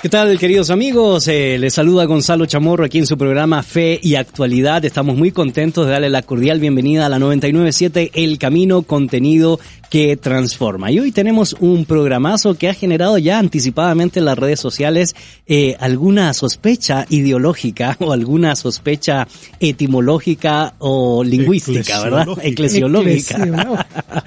[0.00, 1.26] ¿Qué tal, queridos amigos?
[1.26, 4.84] Eh, les saluda Gonzalo Chamorro aquí en su programa Fe y Actualidad.
[4.84, 9.58] Estamos muy contentos de darle la cordial bienvenida a la 997 El Camino Contenido
[9.90, 10.90] que transforma.
[10.90, 15.16] Y hoy tenemos un programazo que ha generado ya anticipadamente en las redes sociales
[15.46, 19.26] eh, alguna sospecha ideológica o alguna sospecha
[19.60, 22.28] etimológica o lingüística, ¿verdad?
[22.42, 23.38] Eclesiológica.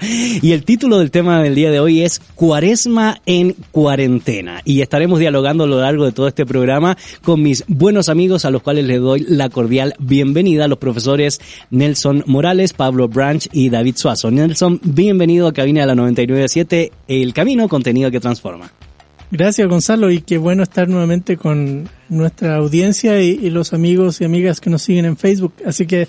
[0.42, 4.60] y el título del tema del día de hoy es Cuaresma en cuarentena.
[4.64, 8.50] Y estaremos dialogando a lo largo de todo este programa con mis buenos amigos a
[8.50, 13.96] los cuales les doy la cordial bienvenida, los profesores Nelson Morales, Pablo Branch y David
[13.96, 14.30] Suazo.
[14.30, 18.72] Nelson, bienvenido cabina de la 997, El Camino, contenido que transforma.
[19.30, 24.60] Gracias Gonzalo y qué bueno estar nuevamente con nuestra audiencia y los amigos y amigas
[24.60, 25.54] que nos siguen en Facebook.
[25.64, 26.06] Así que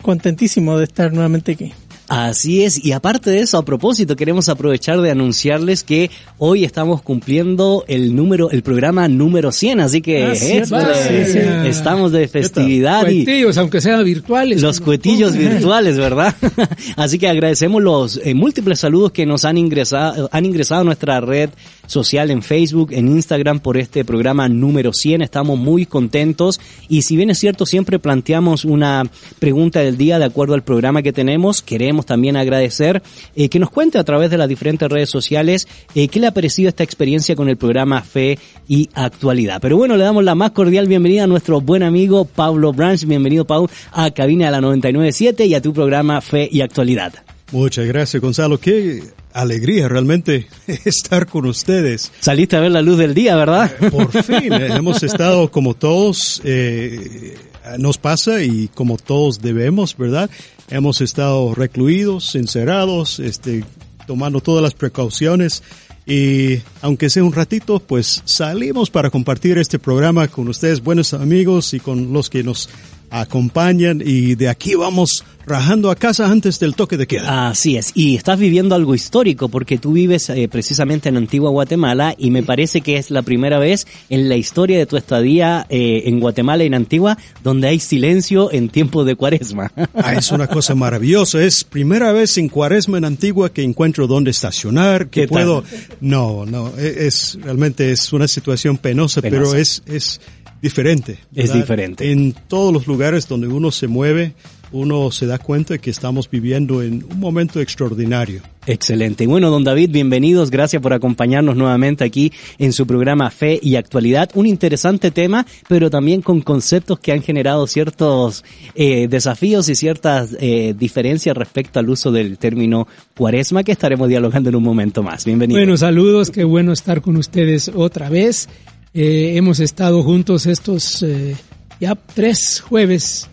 [0.00, 1.72] contentísimo de estar nuevamente aquí.
[2.12, 7.00] Así es, y aparte de eso, a propósito, queremos aprovechar de anunciarles que hoy estamos
[7.00, 11.38] cumpliendo el número, el programa número 100, así que Ah, cierto, sí, sí.
[11.64, 14.60] estamos de festividad y Cuetillos, aunque sean virtuales.
[14.60, 16.34] los cuetillos virtuales, ¿verdad?
[16.96, 21.20] Así que agradecemos los eh, múltiples saludos que nos han ingresado, han ingresado a nuestra
[21.20, 21.48] red
[21.86, 25.22] social en Facebook, en Instagram por este programa número 100.
[25.22, 29.04] Estamos muy contentos y si bien es cierto, siempre planteamos una
[29.38, 31.62] pregunta del día de acuerdo al programa que tenemos.
[31.62, 33.02] Queremos también agradecer
[33.34, 36.34] eh, que nos cuente a través de las diferentes redes sociales eh, qué le ha
[36.34, 39.60] parecido esta experiencia con el programa Fe y Actualidad.
[39.60, 43.04] Pero bueno, le damos la más cordial bienvenida a nuestro buen amigo Pablo Branch.
[43.04, 47.12] Bienvenido, Pau, a Cabina de la 997 y a tu programa Fe y Actualidad.
[47.52, 48.58] Muchas gracias, Gonzalo.
[48.58, 50.46] Qué alegría realmente
[50.84, 52.10] estar con ustedes.
[52.20, 53.70] Saliste a ver la luz del día, ¿verdad?
[53.90, 57.34] Por fin, eh, hemos estado como todos eh,
[57.78, 60.30] nos pasa y como todos debemos, ¿verdad?
[60.68, 63.64] Hemos estado recluidos, encerrados, este,
[64.06, 65.62] tomando todas las precauciones
[66.06, 71.74] y aunque sea un ratito, pues salimos para compartir este programa con ustedes, buenos amigos
[71.74, 72.68] y con los que nos
[73.12, 77.48] acompañan y de aquí vamos rajando a casa antes del toque de queda.
[77.48, 82.14] Así es, y estás viviendo algo histórico porque tú vives eh, precisamente en Antigua Guatemala
[82.16, 86.04] y me parece que es la primera vez en la historia de tu estadía eh,
[86.06, 89.72] en Guatemala y en Antigua donde hay silencio en tiempo de cuaresma.
[89.94, 91.42] Ah, es una cosa maravillosa.
[91.42, 95.64] Es primera vez en Cuaresma en Antigua que encuentro dónde estacionar, que puedo.
[96.00, 99.50] No, no, e- es realmente es una situación penosa, Penosa.
[99.50, 100.20] pero es es
[100.62, 101.18] diferente.
[101.34, 101.54] Es ¿verdad?
[101.56, 102.12] diferente.
[102.12, 104.34] En todos los lugares donde uno se mueve,
[104.70, 108.40] uno se da cuenta que estamos viviendo en un momento extraordinario.
[108.64, 109.26] Excelente.
[109.26, 110.50] Bueno, don David, bienvenidos.
[110.50, 114.30] Gracias por acompañarnos nuevamente aquí en su programa Fe y Actualidad.
[114.34, 118.44] Un interesante tema, pero también con conceptos que han generado ciertos
[118.76, 122.86] eh, desafíos y ciertas eh, diferencias respecto al uso del término
[123.16, 125.24] cuaresma que estaremos dialogando en un momento más.
[125.24, 125.58] Bienvenido.
[125.58, 128.48] Bueno, saludos, qué bueno estar con ustedes otra vez.
[128.94, 131.34] Eh, hemos estado juntos estos eh,
[131.82, 133.28] ya tres jueves,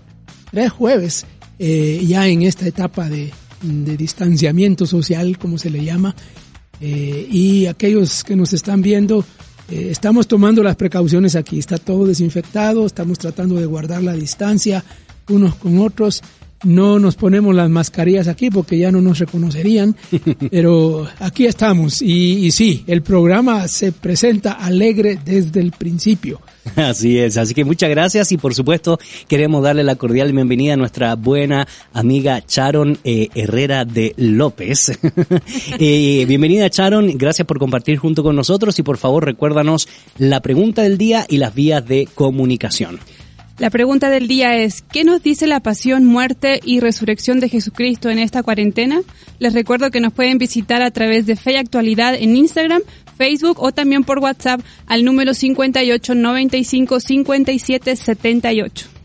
[0.52, 1.26] tres jueves,
[1.60, 3.32] eh, ya en esta etapa de,
[3.62, 6.16] distanciamiento social, como se le llama.
[6.82, 9.24] Eh, y aquellos que nos están viendo,
[9.70, 11.60] eh, estamos tomando las precauciones aquí.
[11.60, 14.84] Está todo desinfectado, estamos tratando de guardar la distancia
[15.28, 16.24] unos con otros.
[16.64, 19.96] No nos ponemos las mascarillas aquí porque ya no nos reconocerían,
[20.52, 22.02] pero aquí estamos.
[22.02, 26.42] Y, y sí, el programa se presenta alegre desde el principio.
[26.76, 30.78] Así es, así que muchas gracias y por supuesto queremos darle la cordial bienvenida a
[30.78, 35.00] nuestra buena amiga Sharon eh, Herrera de López.
[35.80, 39.88] Eh, bienvenida Sharon, gracias por compartir junto con nosotros y por favor recuérdanos
[40.18, 43.00] la pregunta del día y las vías de comunicación.
[43.60, 48.10] La pregunta del día es, ¿qué nos dice la pasión, muerte y resurrección de Jesucristo
[48.10, 49.02] en esta cuarentena?
[49.38, 52.82] Les recuerdo que nos pueden visitar a través de Fe y Actualidad en Instagram,
[53.18, 58.99] Facebook o también por WhatsApp al número 58 95 57 78.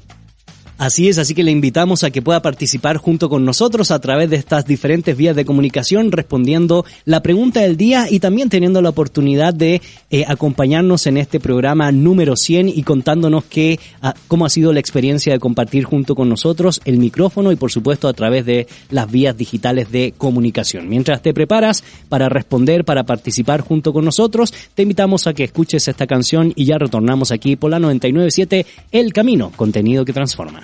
[0.76, 4.29] Así es, así que le invitamos a que pueda participar junto con nosotros a través
[4.29, 8.88] de estas diferentes vías de comunicación, respondiendo la pregunta del día y también teniendo la
[8.88, 9.81] oportunidad de
[10.11, 14.81] eh, acompañarnos en este programa número 100 y contándonos qué, ah, cómo ha sido la
[14.81, 19.09] experiencia de compartir junto con nosotros el micrófono y por supuesto a través de las
[19.09, 20.88] vías digitales de comunicación.
[20.88, 25.87] Mientras te preparas para responder, para participar junto con nosotros, te invitamos a que escuches
[25.87, 30.63] esta canción y ya retornamos aquí por la 997 El Camino, contenido que transforma.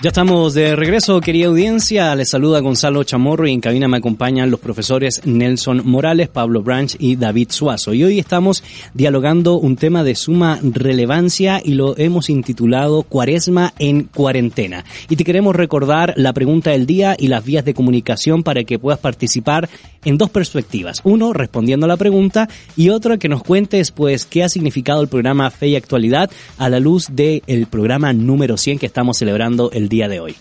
[0.00, 2.14] Ya estamos de regreso, querida audiencia.
[2.14, 6.94] Les saluda Gonzalo Chamorro y en cabina me acompañan los profesores Nelson Morales, Pablo Branch
[7.00, 7.92] y David Suazo.
[7.94, 8.62] Y hoy estamos
[8.94, 14.84] dialogando un tema de suma relevancia y lo hemos intitulado Cuaresma en cuarentena.
[15.08, 18.78] Y te queremos recordar la pregunta del día y las vías de comunicación para que
[18.78, 19.68] puedas participar
[20.04, 21.00] en dos perspectivas.
[21.02, 25.08] Uno, respondiendo a la pregunta y otra, que nos cuentes pues qué ha significado el
[25.08, 29.87] programa Fe y Actualidad a la luz del programa número 100 que estamos celebrando el
[29.88, 30.36] día de hoy.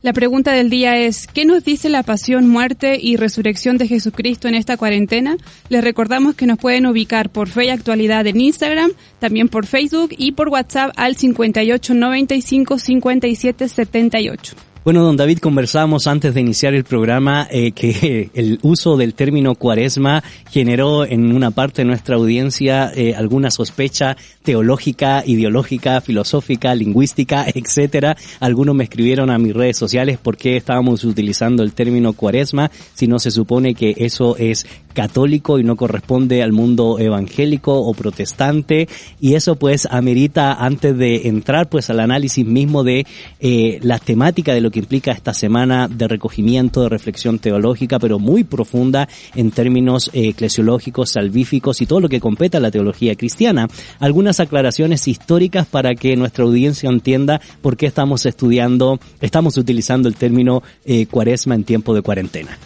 [0.00, 4.46] La pregunta del día es, ¿qué nos dice la pasión, muerte y resurrección de Jesucristo
[4.46, 5.36] en esta cuarentena?
[5.68, 10.10] Les recordamos que nos pueden ubicar por Fe y Actualidad en Instagram, también por Facebook
[10.16, 14.54] y por WhatsApp al 5895 5778.
[14.84, 19.54] Bueno, don David, conversábamos antes de iniciar el programa eh, que el uso del término
[19.54, 27.44] cuaresma generó en una parte de nuestra audiencia eh, alguna sospecha teológica, ideológica, filosófica, lingüística,
[27.54, 28.16] etcétera.
[28.40, 33.08] Algunos me escribieron a mis redes sociales por qué estábamos utilizando el término cuaresma si
[33.08, 38.88] no se supone que eso es católico y no corresponde al mundo evangélico o protestante
[39.20, 43.06] y eso pues amerita antes de entrar pues al análisis mismo de
[43.40, 48.18] eh, la temática de lo que implica esta semana de recogimiento, de reflexión teológica, pero
[48.18, 53.14] muy profunda en términos eh, eclesiológicos, salvíficos y todo lo que compete a la teología
[53.14, 53.68] cristiana.
[54.00, 60.16] Algunas aclaraciones históricas para que nuestra audiencia entienda por qué estamos estudiando, estamos utilizando el
[60.16, 62.58] término eh, cuaresma en tiempo de cuarentena.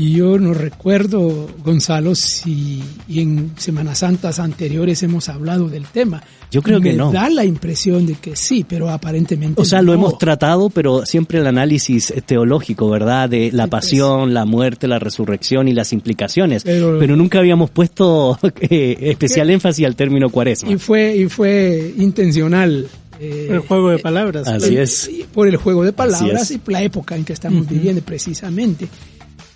[0.00, 6.22] Y yo no recuerdo, Gonzalo, si en Semanas Santas anteriores hemos hablado del tema.
[6.50, 7.12] Yo creo que no.
[7.12, 9.84] da la impresión de que sí, pero aparentemente O sea, no.
[9.88, 13.28] lo hemos tratado, pero siempre el análisis teológico, ¿verdad?
[13.28, 13.82] De la Sí, pues.
[13.82, 16.64] pasión, la muerte, la resurrección y las implicaciones.
[16.64, 20.70] Pero- Pero, nunca habíamos puesto eh, especial énfasis al término cuaresma.
[20.72, 22.88] Y fue, y fue intencional.
[23.20, 24.48] eh, El juego de palabras.
[24.48, 25.10] Así es.
[25.34, 26.60] por el juego de palabras Así es.
[26.66, 28.88] y la época en que estamos viviendo precisamente.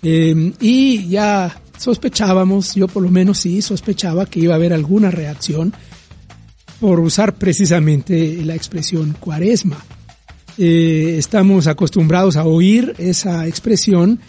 [0.07, 5.09] Eh, y ya sospechábamos, yo por lo menos sí sospechaba que iba a haber alguna
[5.09, 5.73] reacción
[6.79, 9.83] por usar precisamente la expresión cuaresma.
[10.57, 14.19] Eh, estamos acostumbrados a oír esa expresión,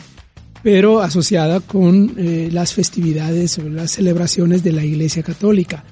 [0.62, 5.84] pero asociada con eh, las festividades o las celebraciones de la Iglesia Católica.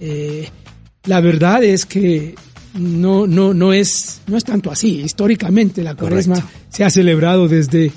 [0.00, 0.48] Eh,
[1.04, 2.34] la verdad es que
[2.74, 5.00] no, no, no, es, no es tanto así.
[5.00, 6.58] Históricamente la cuaresma Correcto.
[6.68, 7.92] se ha celebrado desde,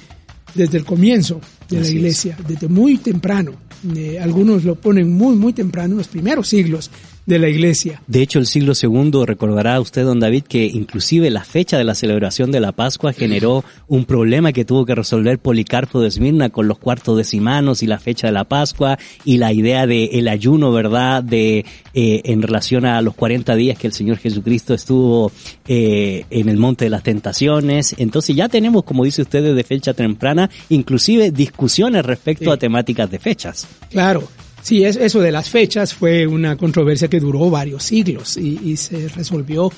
[0.56, 1.92] desde el comienzo de la es.
[1.92, 3.52] iglesia, desde muy temprano.
[3.96, 6.90] Eh, algunos lo ponen muy, muy temprano, en los primeros siglos
[7.26, 8.02] de la iglesia.
[8.08, 11.96] De hecho, el siglo segundo, recordará usted, don David, que inclusive la fecha de la
[11.96, 16.68] celebración de la Pascua generó un problema que tuvo que resolver Policarpo de Esmirna con
[16.68, 20.72] los cuartos decimanos y la fecha de la Pascua y la idea de el ayuno,
[20.72, 25.32] ¿verdad?, de eh, en relación a los 40 días que el Señor Jesucristo estuvo
[25.68, 27.96] eh, en el monte de las tentaciones.
[27.98, 32.52] Entonces ya tenemos, como dice usted, desde fecha temprana, inclusive discusiones respecto Sí.
[32.52, 33.68] a temáticas de fechas.
[33.90, 34.28] Claro,
[34.66, 38.78] sí, es, eso de las fechas fue una controversia que duró varios siglos y, y
[38.78, 39.72] se resolvió.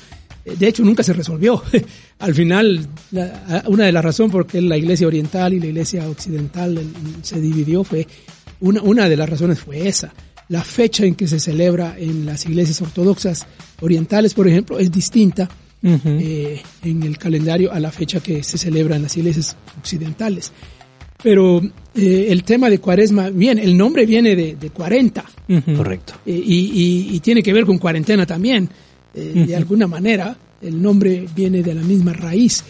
[0.46, 1.62] eh, De hecho, nunca se resolvió.
[2.20, 6.08] Al final, la- una de las razones por qué la iglesia oriental y la iglesia
[6.10, 6.82] occidental
[7.22, 8.08] se dividió fue,
[8.62, 10.14] una, una de las razones fue esa.
[10.50, 13.46] La fecha en que se celebra en las iglesias ortodoxas
[13.82, 15.50] orientales, por ejemplo, es distinta
[15.84, 20.52] eh, en el calendario a la fecha que se celebra en las iglesias occidentales.
[21.30, 21.62] Pero
[21.94, 25.74] eh, el tema de cuaresma, bien, el nombre viene de, de 40 Ujú.
[25.76, 26.14] Correcto.
[26.26, 28.70] eh, y, y- y tiene que ver con cuarentena también.
[29.14, 32.64] eh, De alguna manera, el nombre viene de la misma raíz.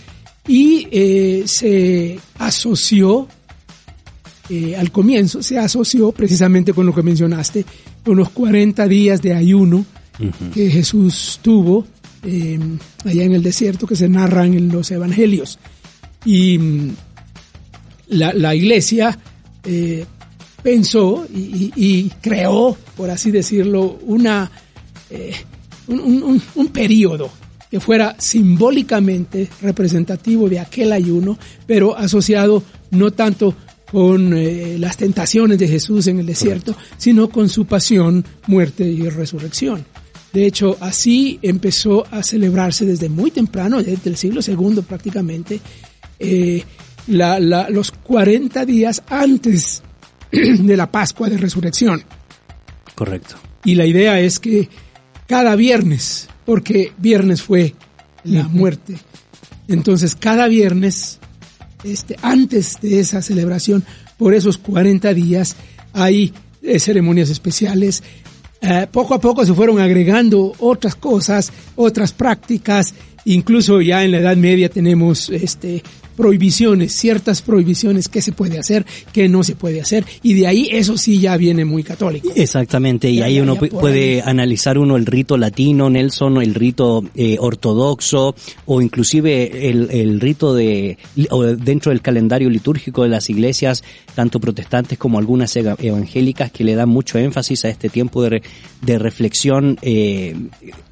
[0.47, 3.27] Y eh, se asoció,
[4.49, 7.63] eh, al comienzo, se asoció precisamente con lo que mencionaste,
[8.03, 9.85] con los 40 días de ayuno
[10.51, 11.85] que Jesús tuvo
[12.23, 12.57] eh,
[13.05, 15.59] allá en el desierto, que se narran en los evangelios.
[16.25, 16.89] Y mm,
[18.09, 19.17] la, la iglesia
[19.63, 20.05] eh,
[20.63, 24.49] pensó y, y- y creó, por así decirlo, una,
[25.09, 25.33] eh,
[25.87, 27.29] un, un- un- periodo
[27.69, 33.55] que fuera simbólicamente representativo de aquel ayuno, pero asociado no tanto
[33.91, 39.07] con eh, las tentaciones de Jesús en el desierto, sino con su pasión, muerte y
[39.09, 39.85] resurrección.
[40.33, 45.59] De hecho, así empezó a celebrarse desde muy temprano, desde el siglo II prácticamente,
[46.19, 46.63] eh,
[47.07, 49.81] la- la- los 40 días antes
[50.31, 52.03] de la Pascua de Resurrección.
[52.95, 53.35] Correcto.
[53.63, 54.69] Y la idea es que
[55.27, 57.75] cada viernes, porque viernes fue
[58.23, 58.95] la muerte,
[59.67, 61.19] entonces cada viernes,
[61.83, 63.83] este, antes de esa celebración,
[64.17, 65.55] por esos 40 días,
[65.93, 66.33] hay
[66.63, 68.01] eh, ceremonias especiales.
[68.61, 72.93] Eh, poco a poco se fueron agregando otras cosas, otras prácticas,
[73.29, 75.83] Incluso ya en la Edad Media tenemos este
[76.17, 80.67] prohibiciones, ciertas prohibiciones, qué se puede hacer, qué no se puede hacer, y de ahí
[80.71, 82.29] eso sí ya viene muy católico.
[82.35, 84.29] Exactamente, y ahí uno puede ahí.
[84.29, 90.19] analizar uno el rito latino, Nelson, o el rito eh, ortodoxo, o inclusive el, el
[90.19, 90.97] rito de,
[91.29, 93.83] o dentro del calendario litúrgico de las iglesias,
[94.17, 98.41] tanto protestantes como algunas evangélicas, que le dan mucho énfasis a este tiempo de,
[98.81, 100.35] de reflexión eh,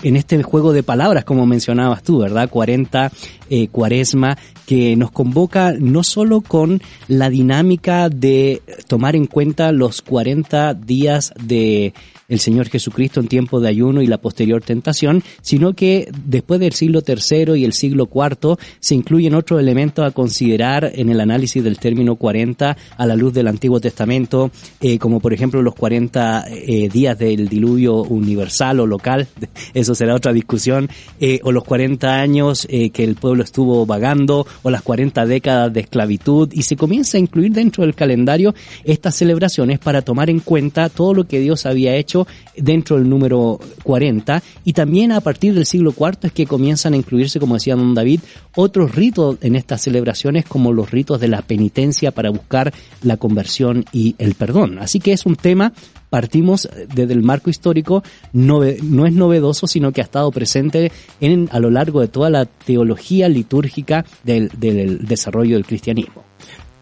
[0.03, 2.47] en este juego de palabras, como mencionabas tú, ¿verdad?
[2.47, 3.11] 40,
[3.49, 10.03] eh, cuaresma, que nos convoca no solo con la dinámica de tomar en cuenta los
[10.03, 11.95] 40 días de
[12.27, 16.73] el Señor Jesucristo en tiempo de ayuno y la posterior tentación, sino que después del
[16.73, 21.63] siglo III y el siglo IV se incluyen otros elementos a considerar en el análisis
[21.63, 24.51] del término 40 a la luz del Antiguo Testamento,
[24.81, 29.27] eh, como por ejemplo los 40 eh, días del diluvio universal o local,
[29.73, 30.89] eso será otra discusión,
[31.19, 35.81] eh, o los 40 años que el pueblo estuvo vagando, o las 40 décadas de
[35.81, 38.53] esclavitud, y se comienza a incluir dentro del calendario
[38.83, 42.14] estas celebraciones para tomar en cuenta todo lo que Dios había hecho
[42.55, 46.97] dentro del número 40, y también a partir del siglo IV es que comienzan a
[46.97, 48.21] incluirse, como decía don David,
[48.55, 53.85] otros ritos en estas celebraciones como los ritos de la penitencia para buscar la conversión
[53.91, 54.79] y el perdón.
[54.79, 55.73] Así que es un tema
[56.09, 61.49] partimos desde el marco histórico, no, no es novedoso, sino que ha estado presente en,
[61.51, 66.23] a lo largo de toda la teología litúrgica del, del desarrollo del cristianismo.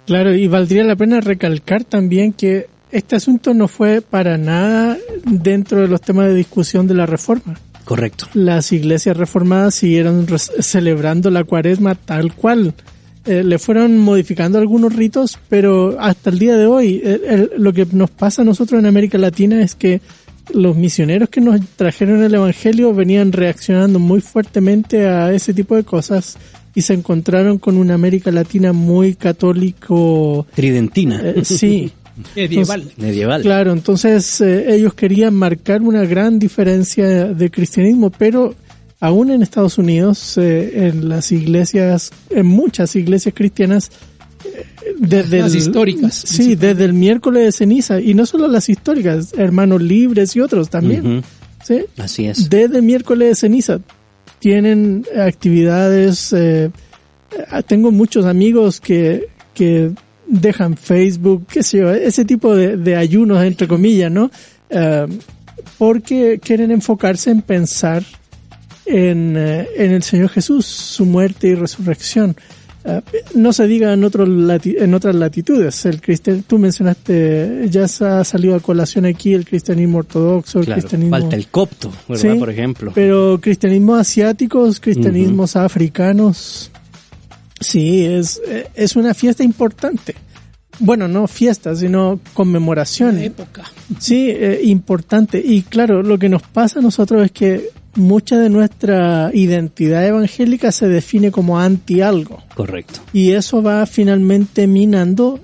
[0.06, 5.82] Claro, y valdría la pena recalcar también que este asunto no fue para nada dentro
[5.82, 7.56] de los temas de discusión de la reforma.
[7.86, 8.28] Correcto.
[8.34, 12.74] Las iglesias reformadas siguieron res- celebrando la cuaresma tal cual.
[13.26, 17.72] Eh, le fueron modificando algunos ritos, pero hasta el día de hoy, el- el- lo
[17.74, 20.02] que nos pasa a nosotros en América Latina es que
[20.54, 25.84] los misioneros que nos trajeron el Evangelio venían reaccionando muy fuertemente a ese tipo de
[25.86, 26.38] cosas
[26.76, 30.46] y se encontraron con una América Latina muy católico.
[30.56, 31.22] Tridentina.
[31.24, 31.92] eh, sí,
[32.36, 32.92] Medieval.
[32.98, 33.42] medieval.
[33.42, 38.54] Claro, entonces eh, ellos querían marcar una gran diferencia de cristianismo, pero
[39.00, 43.92] aún en Estados Unidos, eh, en las iglesias, en muchas iglesias cristianas,
[44.46, 44.66] eh,
[45.00, 49.34] desde Las el- históricas, sí, desde el miércoles de ceniza, y no solo las históricas,
[49.38, 51.24] hermanos libres y otros también,
[51.64, 51.82] ¿sí?
[51.98, 52.50] Así es.
[52.50, 53.80] desde el miércoles de ceniza
[54.40, 56.32] tienen actividades.
[56.34, 56.70] eh,
[57.68, 59.92] tengo muchos amigos que, que
[60.28, 64.30] dejan Facebook, qué sé yo, ese tipo de, de ayunos, entre comillas, ¿no?
[64.70, 65.06] Eh,
[65.78, 68.04] porque quieren enfocarse en pensar
[68.86, 72.36] en, eh, en el Señor Jesús, su muerte y resurrección.
[72.86, 73.00] Eh,
[73.36, 75.86] no se diga en, otros lati- en otras latitudes.
[75.86, 80.66] El cristian, tú mencionaste, ya se ha salido a colación aquí el cristianismo ortodoxo, el
[80.66, 81.18] Claro, cristianismo.
[81.18, 82.34] falta el copto, ¿verdad?
[82.34, 82.92] Sí, Por ejemplo.
[82.94, 86.72] Pero cristianismos asiáticos, cristianismos africanos,
[87.64, 88.42] sí, es,
[88.76, 90.16] es una fiesta importante.
[90.80, 93.12] Bueno, no fiesta, sino conmemoración.
[93.16, 93.64] Una época.
[94.00, 95.42] Sí, eh, importante.
[95.44, 100.72] Y claro, lo que nos pasa a nosotros es que mucha de nuestra identidad evangélica
[100.72, 102.42] se define como anti algo.
[102.56, 103.02] Correcto.
[103.14, 105.40] Y eso va finalmente minando,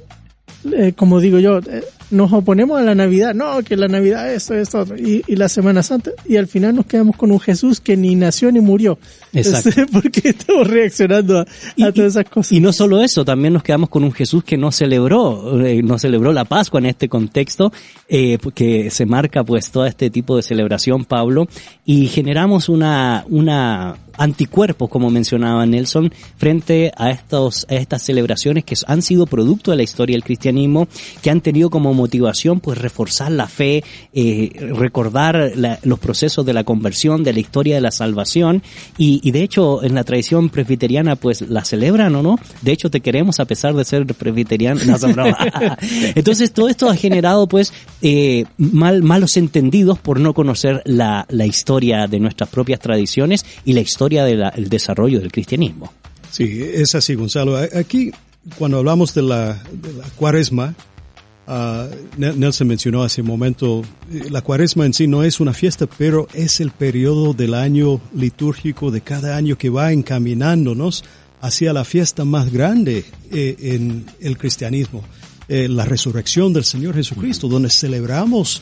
[0.72, 4.56] eh, como digo yo, eh, nos oponemos a la Navidad, no, que la Navidad esto,
[4.56, 7.80] esto, otro, y, y la Semana Santa, y al final nos quedamos con un Jesús
[7.80, 8.98] que ni nació ni murió.
[9.34, 9.70] Exacto.
[9.70, 12.52] Este, Porque estamos reaccionando a, a todas esas cosas.
[12.52, 16.00] Y no solo eso, también nos quedamos con un Jesús que no celebró, eh, no
[16.00, 17.72] celebró la Pascua en este contexto,
[18.08, 21.48] eh, que se marca pues todo este tipo de celebración, Pablo,
[21.86, 28.76] y generamos una, una anticuerpos, como mencionaba Nelson, frente a estos, a estas celebraciones que
[28.86, 30.88] han sido producto de la historia del cristianismo,
[31.22, 33.84] que han tenido como motivación pues reforzar la fe,
[34.14, 38.62] eh, recordar la- los procesos de la conversión, de la historia de la salvación,
[38.98, 42.92] y, y de hecho en la tradición presbiteriana pues la celebran o no, de hecho
[42.92, 44.80] te queremos a pesar de ser presbiteriano,
[45.16, 45.24] no.
[46.16, 51.46] Entonces todo esto ha generado pues eh, mal, malos entendidos por no conocer la, la
[51.46, 55.92] historia de nuestras propias tradiciones y la historia del desarrollo del cristianismo.
[56.32, 57.58] Sí, es así, Gonzalo.
[57.58, 58.12] Aquí,
[58.58, 60.76] cuando hablamos de la, de la cuaresma,
[62.18, 65.88] Ne- Nelson mencionó hace un momento, eh, la cuaresma en sí no es una fiesta,
[65.88, 71.04] pero es el periodo del año litúrgico de cada año que va encaminándonos
[71.42, 75.04] hacia la fiesta más grande eh, en el cristianismo,
[75.48, 78.62] eh, la resurrección del Señor Jesucristo, donde celebramos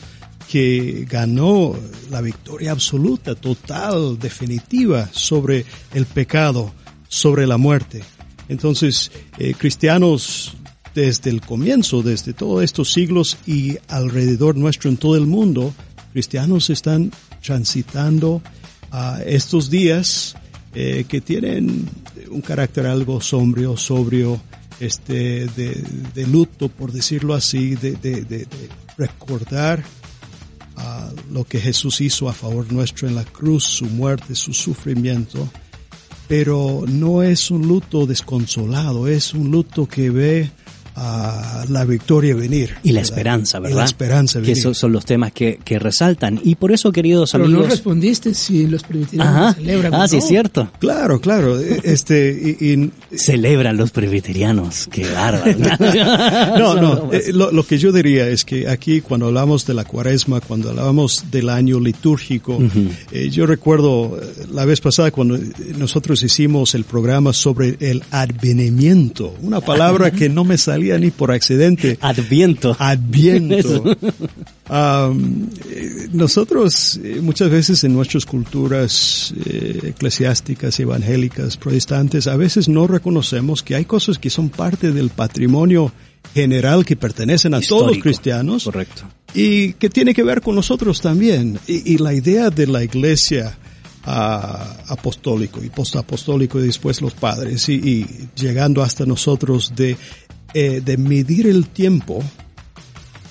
[0.50, 1.76] que ganó
[2.10, 6.72] la victoria absoluta, total, definitiva sobre el pecado,
[7.06, 8.02] sobre la muerte.
[8.48, 10.54] Entonces, eh, cristianos
[10.94, 15.74] desde el comienzo, desde todos estos siglos y alrededor nuestro en todo el mundo,
[16.12, 17.12] cristianos están
[17.42, 18.40] transitando
[18.90, 20.34] a estos días
[20.74, 21.86] eh, que tienen
[22.30, 24.40] un carácter algo sombrío, sobrio,
[24.80, 28.46] este, de, de luto, por decirlo así, de, de, de
[28.96, 29.84] recordar
[30.78, 35.48] a lo que Jesús hizo a favor nuestro en la cruz, su muerte, su sufrimiento,
[36.28, 40.50] pero no es un luto desconsolado, es un luto que ve
[41.00, 42.74] a la victoria venir.
[42.82, 43.76] Y la esperanza, ¿verdad?
[43.76, 44.54] Y la esperanza venir.
[44.54, 46.40] Que esos son los temas que, que resaltan.
[46.42, 47.64] Y por eso, queridos Pero amigos...
[47.64, 49.54] no respondiste si los presbiterianos Ajá.
[49.54, 49.94] celebran.
[49.94, 50.22] Ah, sí, no.
[50.22, 50.70] es cierto.
[50.78, 51.60] Claro, claro.
[51.60, 54.88] eh, Este, y, y- Celebran los presbiterianos.
[54.90, 55.56] Qué bárbaro.
[56.58, 57.12] no, no.
[57.12, 60.70] eh, lo, lo que yo diría es que aquí cuando hablamos de la cuaresma, cuando
[60.70, 62.58] hablamos del año litúrgico,
[63.12, 65.42] eh, yo recuerdo eh, la vez pasada cuando eh,
[65.76, 71.32] nosotros hicimos el programa sobre el advenimiento, una palabra que no me salía ni por
[71.32, 71.98] accidente.
[72.00, 72.76] Adviento.
[72.78, 73.84] Adviento.
[74.70, 82.86] Eh, nosotros eh, muchas veces en nuestras culturas eh, eclesiásticas, evangélicas, protestantes, a veces no
[82.86, 85.92] reconocemos que hay cosas que son parte del patrimonio
[86.34, 89.04] general que pertenecen a todos los cristianos Correcto.
[89.34, 91.58] y que tiene que ver con nosotros también.
[91.66, 93.56] Y, y la idea de la iglesia
[94.04, 99.96] ah, apostólico y postapostólico y después los padres y, y llegando hasta nosotros de,
[100.54, 102.22] eh, de medir el tiempo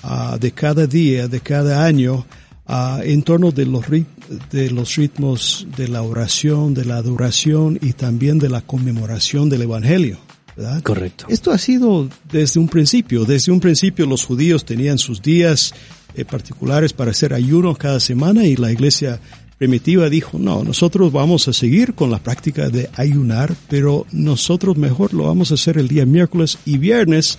[0.02, 2.26] ah, de cada día, de cada año,
[2.66, 4.06] ah, en torno de los, rit-
[4.50, 9.62] de los ritmos de la oración, de la adoración y también de la conmemoración del
[9.62, 10.18] Evangelio.
[10.56, 10.82] ¿verdad?
[10.82, 11.26] Correcto.
[11.28, 13.24] Esto ha sido desde un principio.
[13.24, 15.72] Desde un principio los judíos tenían sus días
[16.14, 19.20] eh, particulares para hacer ayuno cada semana y la iglesia
[19.58, 25.12] primitiva dijo, no, nosotros vamos a seguir con la práctica de ayunar, pero nosotros mejor
[25.12, 27.38] lo vamos a hacer el día miércoles y viernes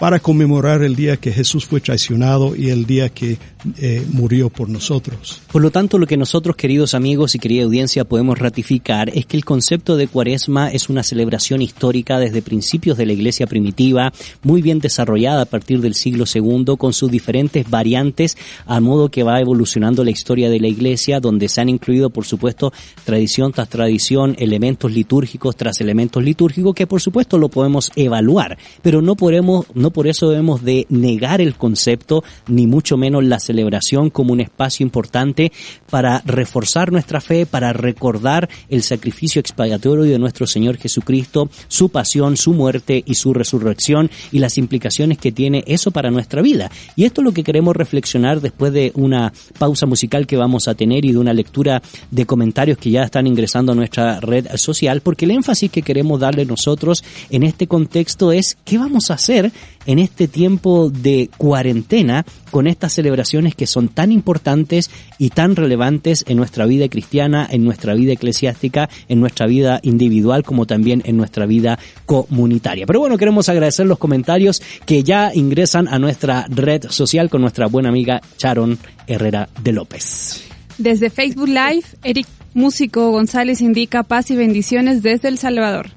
[0.00, 3.36] para conmemorar el día que Jesús fue traicionado y el día que
[3.78, 5.42] eh, murió por nosotros.
[5.52, 9.36] Por lo tanto, lo que nosotros, queridos amigos y querida audiencia, podemos ratificar es que
[9.36, 14.10] el concepto de cuaresma es una celebración histórica desde principios de la iglesia primitiva,
[14.42, 19.22] muy bien desarrollada a partir del siglo II, con sus diferentes variantes, a modo que
[19.22, 22.72] va evolucionando la historia de la iglesia, donde se han incluido, por supuesto,
[23.04, 29.02] tradición tras tradición, elementos litúrgicos tras elementos litúrgicos, que por supuesto lo podemos evaluar, pero
[29.02, 34.32] no podemos, por eso debemos de negar el concepto, ni mucho menos la celebración como
[34.32, 35.52] un espacio importante
[35.90, 42.36] para reforzar nuestra fe, para recordar el sacrificio expiatorio de nuestro Señor Jesucristo, su pasión,
[42.36, 46.70] su muerte y su resurrección y las implicaciones que tiene eso para nuestra vida.
[46.96, 50.74] Y esto es lo que queremos reflexionar después de una pausa musical que vamos a
[50.74, 55.00] tener y de una lectura de comentarios que ya están ingresando a nuestra red social,
[55.00, 59.52] porque el énfasis que queremos darle nosotros en este contexto es qué vamos a hacer
[59.86, 66.24] en este tiempo de cuarentena con estas celebraciones que son tan importantes y tan relevantes
[66.28, 71.16] en nuestra vida cristiana, en nuestra vida eclesiástica, en nuestra vida individual, como también en
[71.16, 72.86] nuestra vida comunitaria.
[72.86, 77.66] Pero bueno, queremos agradecer los comentarios que ya ingresan a nuestra red social con nuestra
[77.66, 80.44] buena amiga Sharon Herrera de López.
[80.78, 85.90] Desde Facebook Live, Eric Músico González indica paz y bendiciones desde El Salvador.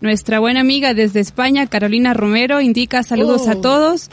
[0.00, 3.60] Nuestra buena amiga desde España, Carolina Romero, indica saludos a Oh.
[3.60, 4.10] todos.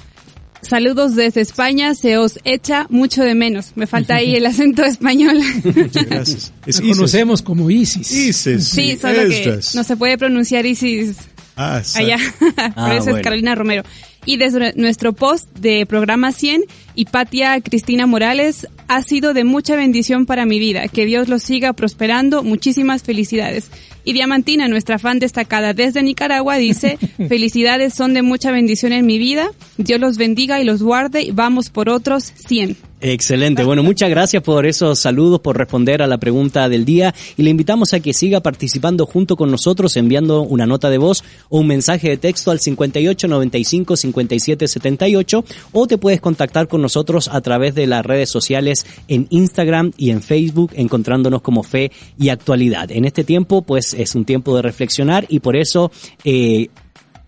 [0.61, 3.71] Saludos desde España, se os echa mucho de menos.
[3.75, 5.39] Me falta ahí el acento español.
[5.63, 6.53] Muchas gracias.
[6.67, 6.95] Es Isis.
[6.95, 8.11] conocemos como Isis.
[8.11, 11.17] Isis, Sí, solo que no se puede pronunciar Isis
[11.57, 12.17] Ah, allá.
[12.39, 13.17] Por Ah, eso bueno.
[13.17, 13.83] es Carolina Romero.
[14.23, 16.61] Y desde nuestro post de programa 100,
[16.93, 20.87] Hipatia Cristina Morales ha sido de mucha bendición para mi vida.
[20.89, 22.43] Que Dios los siga prosperando.
[22.43, 23.71] Muchísimas felicidades.
[24.03, 26.97] Y Diamantina, nuestra fan destacada desde Nicaragua, dice,
[27.29, 29.51] felicidades son de mucha bendición en mi vida.
[29.77, 31.29] Dios los bendiga y los guarde.
[31.33, 32.90] Vamos por otros 100.
[33.03, 33.63] Excelente.
[33.63, 37.49] Bueno, muchas gracias por esos saludos, por responder a la pregunta del día y le
[37.49, 41.67] invitamos a que siga participando junto con nosotros enviando una nota de voz o un
[41.67, 47.41] mensaje de texto al 58 95 57 78 o te puedes contactar con nosotros a
[47.41, 52.91] través de las redes sociales en Instagram y en Facebook encontrándonos como Fe y Actualidad.
[52.91, 55.91] En este tiempo pues es un tiempo de reflexionar y por eso
[56.23, 56.69] eh,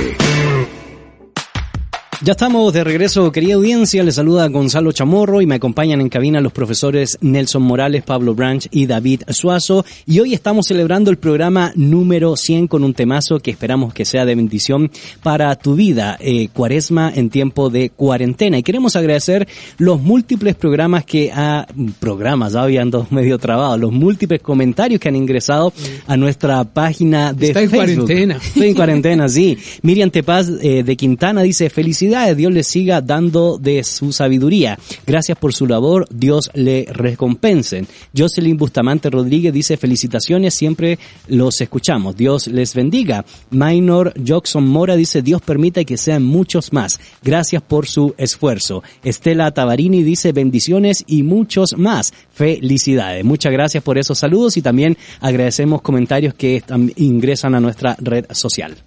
[2.22, 4.04] Ya estamos de regreso, querida audiencia.
[4.04, 8.68] Les saluda Gonzalo Chamorro y me acompañan en cabina los profesores Nelson Morales, Pablo Branch
[8.70, 9.87] y David Suazo.
[10.04, 14.26] Y hoy estamos celebrando el programa número 100 con un temazo que esperamos que sea
[14.26, 14.90] de bendición
[15.22, 18.59] para tu vida, eh, Cuaresma en tiempo de cuarentena.
[18.59, 21.66] Y queremos agradecer los múltiples programas que ha,
[22.00, 25.72] programas, ya habían dos medio trabados, los múltiples comentarios que han ingresado
[26.06, 28.04] a nuestra página de Está en Facebook.
[28.04, 28.37] cuarentena.
[28.37, 29.56] Estoy en cuarentena, sí.
[29.80, 34.78] Miriam Tepaz eh, de Quintana dice, felicidades, Dios le siga dando de su sabiduría.
[35.06, 37.86] Gracias por su labor, Dios le recompensen.
[38.16, 42.16] Jocelyn Bustamante Rodríguez dice, felicitaciones, siempre los escuchamos.
[42.16, 43.24] Dios les bendiga.
[43.50, 46.98] Minor Jackson Mora dice, Dios permita que sean muchos más.
[47.22, 48.82] Gracias por su esfuerzo.
[49.04, 52.12] Estela Tavarini dice, bendiciones y muchos más.
[52.40, 53.22] Felicidades.
[53.22, 56.62] Muchas gracias por esos saludos y también agradecemos comentarios que
[56.96, 58.79] ingresan a nuestra red social.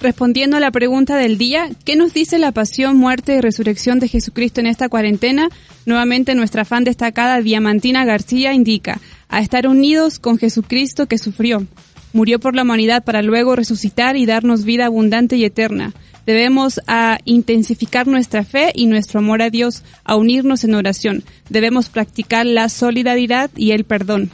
[0.00, 4.08] Respondiendo a la pregunta del día, ¿qué nos dice la pasión, muerte y resurrección de
[4.08, 5.50] Jesucristo en esta cuarentena?
[5.84, 8.98] Nuevamente nuestra fan destacada Diamantina García indica,
[9.28, 11.66] a estar unidos con Jesucristo que sufrió.
[12.14, 15.92] Murió por la humanidad para luego resucitar y darnos vida abundante y eterna.
[16.26, 21.24] Debemos a intensificar nuestra fe y nuestro amor a Dios, a unirnos en oración.
[21.48, 24.30] Debemos practicar la solidaridad y el perdón.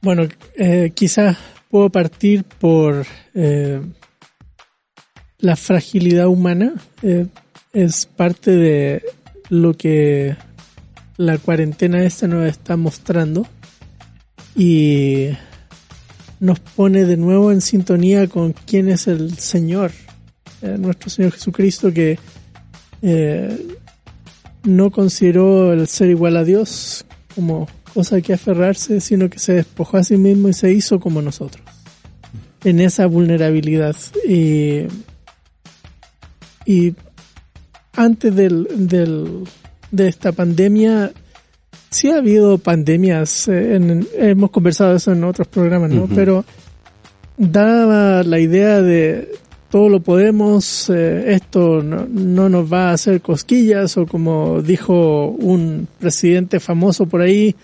[0.01, 0.93] Bueno, eh,
[1.75, 3.81] puedo partir por eh,
[5.39, 6.73] la fragilidad humana.
[7.03, 7.27] Eh,
[7.73, 9.03] es parte de
[9.49, 10.37] lo que
[11.17, 13.49] la cuarentena esta nos está mostrando
[14.55, 15.31] y
[16.39, 19.91] nos pone de nuevo en sintonía con quién es el Señor,
[20.63, 22.21] eh, nuestro Señor Jesucristo que
[24.63, 29.97] no consideró el ser igual a Dios como cosa que aferrarse, sino que se despojó
[29.99, 31.65] a sí mismo y se hizo como nosotros,
[32.65, 33.97] en esa vulnerabilidad.
[34.29, 34.87] Y,
[36.67, 36.95] y
[37.95, 39.45] antes del, del,
[39.91, 41.13] de esta pandemia,
[41.91, 46.09] sí ha habido pandemias, eh, en- hemos conversado de eso en otros programas, ¿no?
[46.15, 46.45] Pero
[47.37, 49.33] daba la idea de
[49.71, 55.29] todo lo podemos, eh, esto no, no nos va a hacer cosquillas, o como dijo
[55.29, 57.55] un presidente famoso por ahí,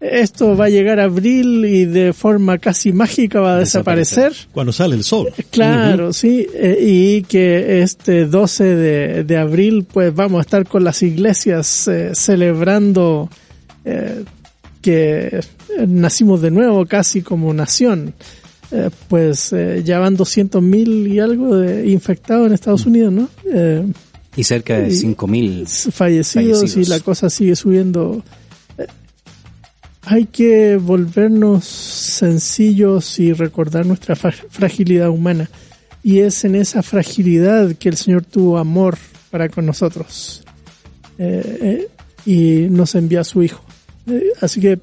[0.00, 4.32] esto va a llegar a abril y de forma casi mágica va a desaparecer.
[4.52, 5.28] Cuando sale el sol.
[5.50, 10.84] Claro, sí, eh, y que este 12 de, de abril pues vamos a estar con
[10.84, 13.28] las iglesias eh, celebrando
[13.84, 14.24] eh,
[14.80, 15.40] que
[15.86, 18.14] nacimos de nuevo casi como nación.
[18.72, 23.28] Eh, pues eh, ya van 200 mil y algo de infectados en Estados Unidos, ¿no?
[23.52, 23.84] Eh,
[24.36, 25.66] Y cerca de Y- 5.000.
[25.90, 25.94] fallecidos,
[26.60, 26.76] Fallecidos.
[26.76, 28.22] y la cosa sigue subiendo.
[30.02, 35.48] Hay que volvernos sencillos y recordar nuestra fra- fragilidad humana.
[36.02, 38.96] Y es en esa fragilidad que el Señor tuvo amor
[39.30, 40.42] para con nosotros.
[41.18, 41.88] Eh, eh,
[42.24, 43.62] y nos envía a su Hijo.
[44.06, 44.78] Eh, así que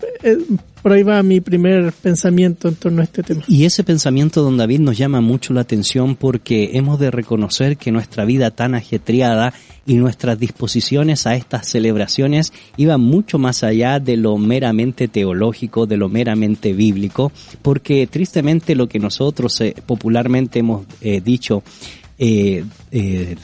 [0.87, 3.43] por ahí va mi primer pensamiento en torno a este tema.
[3.49, 7.91] Y ese pensamiento, don David, nos llama mucho la atención porque hemos de reconocer que
[7.91, 9.53] nuestra vida tan ajetreada
[9.85, 15.97] y nuestras disposiciones a estas celebraciones iban mucho más allá de lo meramente teológico, de
[15.97, 21.63] lo meramente bíblico, porque tristemente lo que nosotros eh, popularmente hemos eh, dicho
[22.17, 22.63] eh,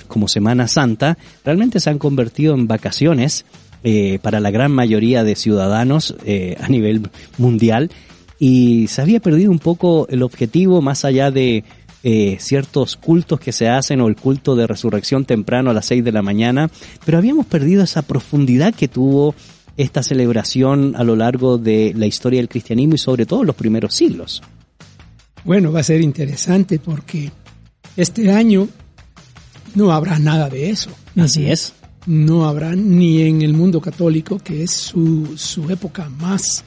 [0.08, 3.44] como Semana Santa realmente se han convertido en vacaciones
[3.84, 7.92] eh, para la gran mayoría de ciudadanos eh, a nivel mundial
[8.40, 11.64] y se había perdido un poco el objetivo más allá de
[12.04, 16.04] eh, ciertos cultos que se hacen o el culto de resurrección temprano a las 6
[16.04, 16.70] de la mañana,
[17.06, 19.36] pero habíamos perdido esa profundidad que tuvo
[19.78, 23.94] esta celebración a lo largo de la historia del cristianismo y sobre todo los primeros
[23.96, 24.42] siglos.
[25.46, 27.32] Bueno, va a ser interesante porque
[27.96, 28.68] este año
[29.76, 30.90] no habrá nada de eso.
[31.16, 31.74] Así es.
[32.06, 36.64] No habrá ni en el mundo católico, que es su, su época más,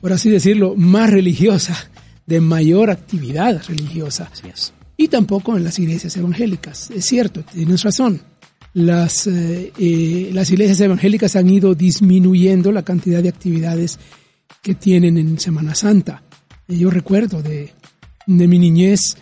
[0.00, 1.76] por así decirlo, más religiosa,
[2.26, 4.28] de mayor actividad religiosa.
[4.32, 4.72] Así es.
[4.96, 6.90] Y tampoco en las iglesias evangélicas.
[6.90, 8.20] Es cierto, tienes razón.
[8.74, 13.98] Las, eh, eh, las iglesias evangélicas han ido disminuyendo la cantidad de actividades
[14.62, 16.22] que tienen en Semana Santa.
[16.68, 17.72] Y Yo recuerdo de,
[18.26, 19.16] de mi niñez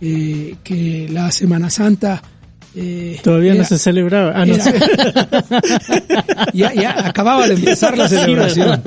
[0.00, 2.22] eh, que la Semana Santa
[2.76, 4.32] eh, Todavía no se celebraba.
[4.34, 4.54] Ah, no.
[4.54, 4.72] era-
[6.54, 8.80] ya, ya acababa de empezar la celebración.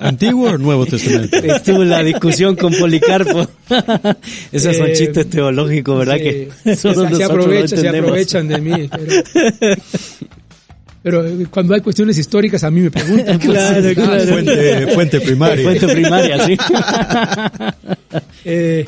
[0.00, 1.36] ¿Antiguo o Nuevo Testamento?
[1.36, 3.46] Estuvo la discusión con Policarpo.
[4.52, 6.16] Esos son Eh, chistes teológicos, ¿verdad?
[6.16, 8.88] Sí, que se, solo se aprovechan, se aprovechan de mí.
[8.90, 9.22] Pero,
[11.02, 13.38] pero, eh, cuando hay cuestiones históricas a mí me preguntan.
[13.38, 14.24] pues, Claro, sí, claro.
[14.24, 15.64] Fuente, fuente primaria.
[15.64, 16.56] Fuente primaria, sí.
[18.44, 18.86] Eh,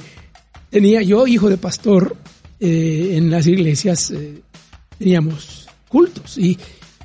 [0.71, 2.17] tenía yo, hijo de pastor,
[2.65, 4.41] eh, en las iglesias eh,
[4.99, 6.57] teníamos cultos y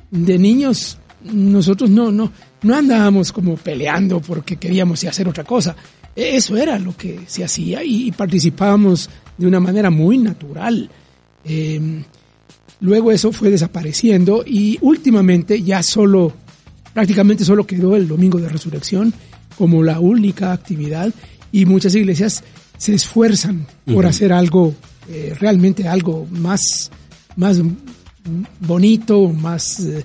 [0.10, 2.32] de niños nosotros no, no,
[2.64, 5.76] no andábamos como peleando porque queríamos hacer otra cosa.
[6.16, 10.90] E- Eso era lo que se hacía y participábamos de una manera muy natural.
[11.46, 12.04] Eh,
[12.80, 16.34] luego eso fue desapareciendo y últimamente ya solo,
[16.94, 19.14] prácticamente solo quedó el domingo de resurrección
[19.58, 21.14] como la única actividad
[21.52, 22.44] y muchas iglesias
[22.78, 24.74] se esfuerzan por hacer algo,
[25.10, 26.92] eh, realmente algo más,
[27.36, 27.60] más
[28.62, 30.04] bonito, más, eh,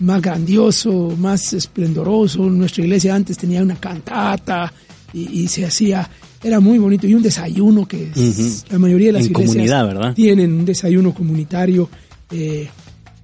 [0.00, 2.42] más grandioso, más esplendoroso.
[2.50, 4.72] Nuestra iglesia antes tenía una cantata
[5.12, 6.08] y, y se hacía,
[6.42, 8.50] era muy bonito y un desayuno que Ujú.
[8.70, 11.88] la mayoría de las En iglesias tienen un desayuno comunitario
[12.30, 12.68] eh,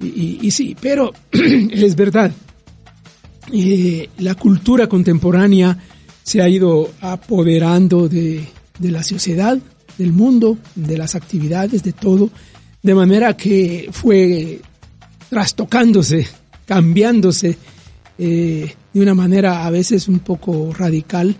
[0.01, 2.31] y, y- y sí, pero es verdad.
[4.19, 5.77] la cultura contemporánea
[6.23, 8.45] se ha ido apoderando de,
[8.79, 9.59] de la sociedad,
[9.98, 12.30] del mundo, de las actividades, de todo,
[12.82, 14.61] de manera que fue
[15.28, 16.26] trastocándose,
[16.64, 17.58] cambiándose
[18.18, 21.37] eh, de una manera a veces un poco radical.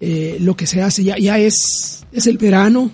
[0.00, 2.90] eh, lo que se hace ya, ya es, es el verano,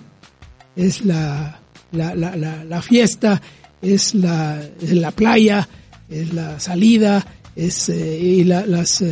[0.75, 1.59] es la,
[1.91, 3.41] la, la, la, fiesta,
[3.81, 5.67] es la, la playa,
[6.09, 9.03] es la salida, es, eh, y la- las,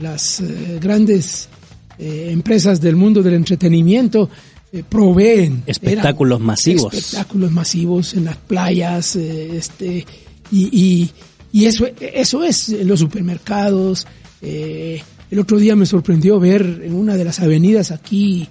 [0.00, 0.42] las
[0.80, 1.48] grandes
[1.98, 4.30] empresas del mundo del entretenimiento
[4.72, 6.94] eh, proveen Espectáculos eran masivos.
[6.94, 10.06] espectáculos masivos en las playas eh, este
[10.52, 11.10] y, y,
[11.52, 14.06] y eso eso es en los supermercados
[14.42, 18.48] eh, el otro día me sorprendió ver en una de las avenidas aquí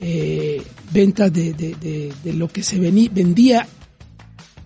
[0.00, 0.60] eh,
[0.92, 3.66] ventas de, de, de, de lo que se vení- vendía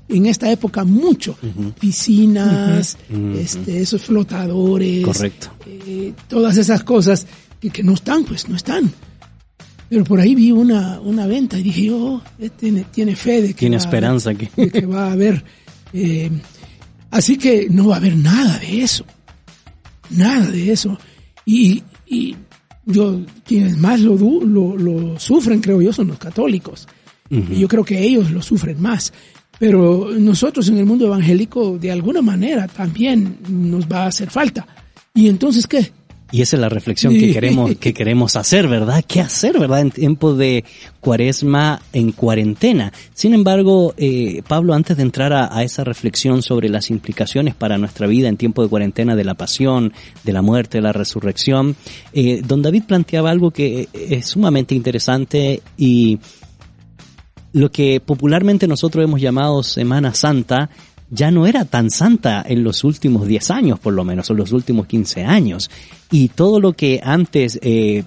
[0.08, 1.36] en esta época mucho
[1.80, 2.96] piscinas
[3.36, 5.48] este esos flotadores Correcto.
[5.66, 7.26] eh, todas esas cosas
[7.60, 8.92] que, que no están, pues no están.
[9.88, 13.48] Pero por ahí vi una, una venta y dije, oh, eh, tiene, tiene fe de
[13.48, 15.44] que, Tiene va a esperanza haber- que- de que va a haber.
[15.92, 16.30] eh,
[17.10, 19.04] así que no va a haber nada de eso.
[20.10, 20.98] Nada de eso.
[21.44, 22.34] Y, y
[22.84, 26.86] yo, quienes más lo, lo, lo sufren, creo yo, son los católicos.
[27.28, 29.12] Y yo creo que ellos lo sufren más.
[29.58, 34.66] Pero nosotros en el mundo evangélico, de alguna manera, también nos va a hacer falta.
[35.14, 35.92] ¿Y entonces qué?
[36.36, 39.02] Y esa es la reflexión que queremos, que queremos hacer, ¿verdad?
[39.08, 39.80] ¿Qué hacer, verdad?
[39.80, 40.64] En tiempo de
[41.00, 42.92] cuaresma en cuarentena.
[43.14, 47.78] Sin embargo, eh, Pablo, antes de entrar a, a esa reflexión sobre las implicaciones para
[47.78, 49.94] nuestra vida en tiempo de cuarentena de la pasión,
[50.24, 51.74] de la muerte, de la resurrección,
[52.12, 56.18] eh, don David planteaba algo que es sumamente interesante y
[57.54, 60.68] lo que popularmente nosotros hemos llamado Semana Santa
[61.10, 64.52] ya no era tan santa en los últimos 10 años, por lo menos, o los
[64.52, 65.70] últimos 15 años.
[66.10, 68.04] Y todo lo que antes eh,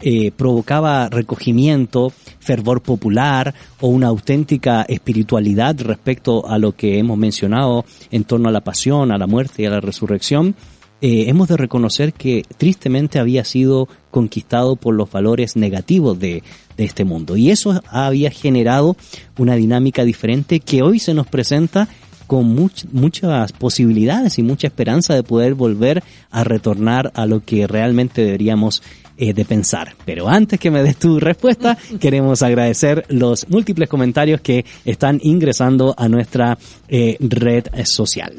[0.00, 7.84] eh, provocaba recogimiento, fervor popular o una auténtica espiritualidad respecto a lo que hemos mencionado
[8.10, 10.54] en torno a la pasión, a la muerte y a la resurrección,
[11.00, 16.42] eh, hemos de reconocer que tristemente había sido conquistado por los valores negativos de,
[16.76, 17.36] de este mundo.
[17.36, 18.96] Y eso había generado
[19.36, 21.88] una dinámica diferente que hoy se nos presenta
[22.28, 27.66] con much- muchas posibilidades y mucha esperanza de poder volver a retornar a lo que
[27.66, 28.80] realmente deberíamos
[29.16, 29.96] eh, de pensar.
[30.04, 35.92] Pero antes que me des tu respuesta, queremos agradecer los múltiples comentarios que están ingresando
[35.98, 36.56] a nuestra
[36.88, 38.32] eh, red social.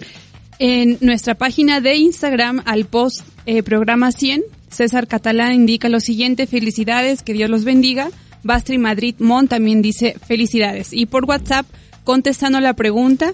[0.59, 6.47] En nuestra página de Instagram, al post eh, programa 100, César Catalán indica lo siguiente,
[6.47, 8.09] felicidades, que Dios los bendiga.
[8.43, 10.93] Bastri Madrid Mon también dice felicidades.
[10.93, 11.65] Y por WhatsApp,
[12.03, 13.33] contestando la pregunta,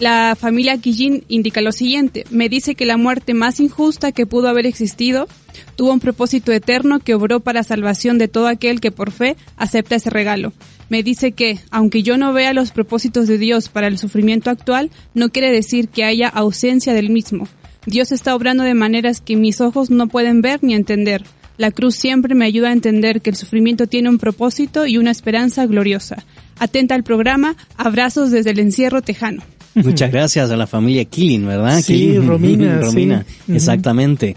[0.00, 4.48] la familia Quillín indica lo siguiente, me dice que la muerte más injusta que pudo
[4.48, 5.28] haber existido
[5.76, 9.96] tuvo un propósito eterno que obró para salvación de todo aquel que por fe acepta
[9.96, 10.52] ese regalo.
[10.88, 14.90] Me dice que, aunque yo no vea los propósitos de Dios para el sufrimiento actual,
[15.14, 17.48] no quiere decir que haya ausencia del mismo.
[17.86, 21.22] Dios está obrando de maneras que mis ojos no pueden ver ni entender.
[21.56, 25.12] La cruz siempre me ayuda a entender que el sufrimiento tiene un propósito y una
[25.12, 26.24] esperanza gloriosa.
[26.58, 29.42] Atenta al programa, abrazos desde el encierro tejano.
[29.74, 31.80] Muchas gracias a la familia Killing, ¿verdad?
[31.80, 32.26] Sí, Killing.
[32.26, 33.52] Romina, Romina, sí.
[33.54, 34.36] exactamente.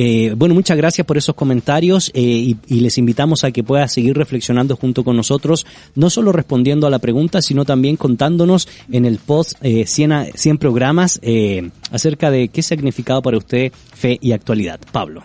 [0.00, 3.88] Eh, bueno, muchas gracias por esos comentarios eh, y, y, les invitamos a que pueda
[3.88, 9.04] seguir reflexionando junto con nosotros, no solo respondiendo a la pregunta, sino también contándonos en
[9.06, 14.18] el post eh, 100, a, 100 programas eh, acerca de qué significado para usted fe
[14.20, 14.78] y actualidad.
[14.92, 15.24] Pablo.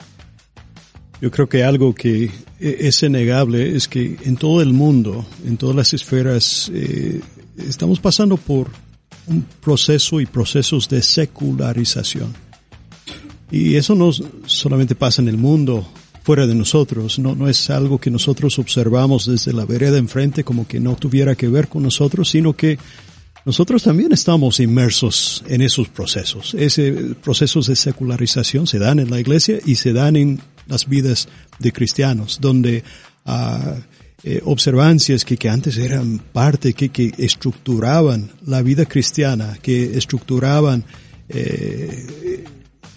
[1.21, 5.75] Yo creo que algo que es innegable es que en todo el mundo, en todas
[5.75, 7.21] las esferas, eh,
[7.57, 8.69] estamos pasando por
[9.27, 12.33] un proceso y procesos de secularización.
[13.51, 14.11] Y eso no
[14.45, 15.87] solamente pasa en el mundo
[16.23, 20.65] fuera de nosotros, no, no es algo que nosotros observamos desde la vereda enfrente como
[20.65, 22.79] que no tuviera que ver con nosotros, sino que
[23.45, 26.53] nosotros también estamos inmersos en esos procesos.
[26.53, 31.27] Esos procesos de secularización se dan en la iglesia y se dan en las vidas
[31.59, 32.85] de cristianos, donde
[33.25, 33.81] uh,
[34.25, 40.85] eh, observancias que, que antes eran parte, que, que estructuraban la vida cristiana, que estructuraban
[41.27, 42.45] eh,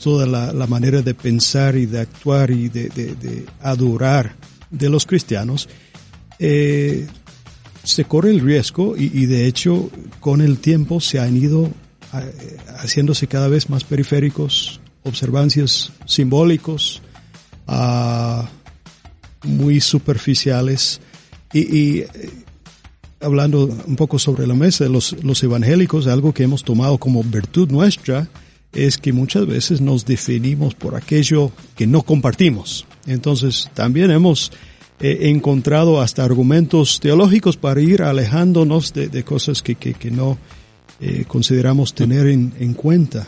[0.00, 4.36] toda la, manera de pensar y de actuar y de, adorar
[4.70, 5.68] de los cristianos,
[6.38, 7.08] eh,
[7.82, 11.72] se corre el riesgo y, de hecho con el tiempo se han ido
[12.78, 17.02] haciéndose cada vez más periféricos, observancias simbólicos,
[17.66, 18.44] uh,
[19.42, 21.00] muy superficiales
[21.58, 22.04] y, y,
[23.20, 27.70] hablando un poco sobre la mesa, los, los evangélicos, algo que hemos tomado como virtud
[27.70, 28.28] nuestra,
[28.72, 32.86] es que muchas veces nos definimos por aquello que no compartimos.
[33.06, 34.52] Entonces, también hemos
[35.00, 40.38] eh, encontrado hasta argumentos teológicos para ir alejándonos de, de cosas que, que, que no
[41.00, 43.26] eh, consideramos tener en, en cuenta.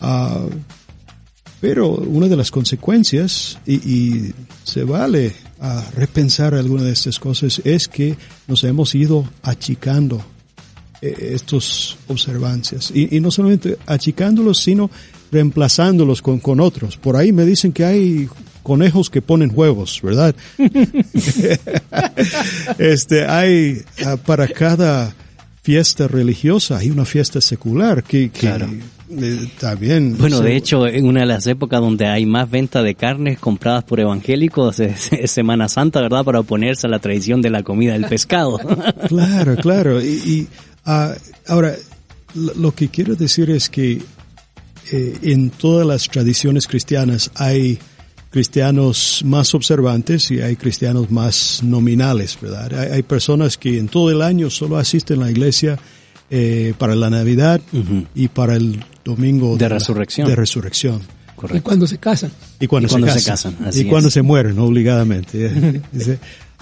[0.00, 0.50] Uh,
[1.60, 7.60] pero una de las consecuencias, y, y, se vale a repensar alguna de estas cosas,
[7.64, 8.16] es que
[8.46, 10.22] nos hemos ido achicando
[11.00, 12.92] eh, estos observancias.
[12.94, 14.90] Y, y, no solamente achicándolos, sino
[15.32, 16.96] reemplazándolos con, con otros.
[16.96, 18.28] Por ahí me dicen que hay
[18.62, 20.34] conejos que ponen huevos, ¿verdad?
[22.78, 25.14] este, hay uh, para cada
[25.62, 28.68] fiesta religiosa hay una fiesta secular que, que claro.
[29.10, 30.16] Eh, también.
[30.18, 33.84] Bueno, de hecho, en una de las épocas donde hay más venta de carnes compradas
[33.84, 36.24] por evangélicos es, es Semana Santa, ¿verdad?
[36.24, 38.58] Para oponerse a la tradición de la comida del pescado.
[39.08, 40.02] claro, claro.
[40.02, 40.48] Y, y
[40.86, 41.14] uh,
[41.46, 41.74] ahora,
[42.34, 44.02] lo que quiero decir es que
[44.92, 47.78] eh, en todas las tradiciones cristianas hay
[48.30, 52.72] cristianos más observantes y hay cristianos más nominales, ¿verdad?
[52.78, 55.78] Hay, hay personas que en todo el año solo asisten a la iglesia
[56.30, 58.06] eh, para la Navidad uh -huh.
[58.14, 60.26] y para el domingo de, de resurrección.
[60.26, 61.00] La, de resurrección.
[61.34, 61.58] Correcto.
[61.58, 62.32] Y cuando se casan.
[62.60, 63.56] Y cuando, y cuando se, se, casan.
[63.72, 63.86] y es.
[63.86, 65.48] cuando se mueren, obligadamente.
[65.92, 66.18] Dice,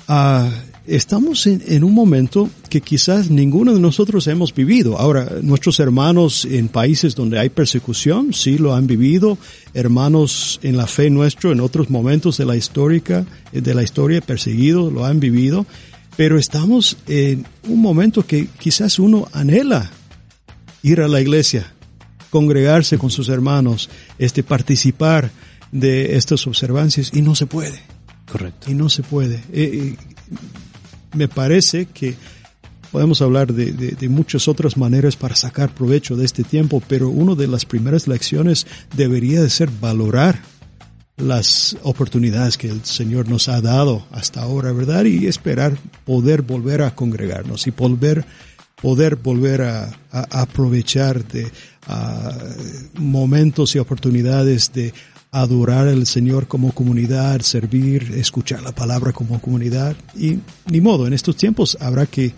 [0.09, 0.48] uh,
[0.87, 4.98] estamos en, en, un momento que quizás ninguno de nosotros hemos vivido.
[4.98, 9.38] Ahora, nuestros hermanos en países donde hay persecución, sí lo han vivido.
[9.74, 14.92] Hermanos en la fe nuestro, en otros momentos de la histórica, de la historia perseguidos,
[14.92, 15.66] lo han vivido.
[16.16, 19.90] Pero estamos en un momento que quizás uno anhela
[20.82, 21.74] ir a la iglesia,
[22.31, 25.31] congregarse con sus hermanos, este, participar
[25.73, 27.81] de estas observancias y no se puede.
[28.31, 28.71] Correcto.
[28.71, 29.43] Y no se puede.
[29.53, 29.97] Eh,
[31.15, 32.15] me parece que
[32.91, 37.09] podemos hablar de, de, de, muchas otras maneras para sacar provecho de este tiempo, pero
[37.09, 40.41] una de las primeras lecciones debería de ser valorar
[41.17, 45.05] las oportunidades que el Señor nos ha dado hasta ahora, ¿verdad?
[45.05, 48.25] Y esperar poder volver a congregarnos y volver,
[48.81, 51.51] poder volver a, a aprovechar de
[51.87, 52.33] a
[52.99, 54.92] momentos y oportunidades de
[55.33, 59.95] adorar al Señor como comunidad, servir, escuchar la palabra como comunidad.
[60.18, 60.39] Y
[60.70, 62.32] ni modo, en estos tiempos habrá que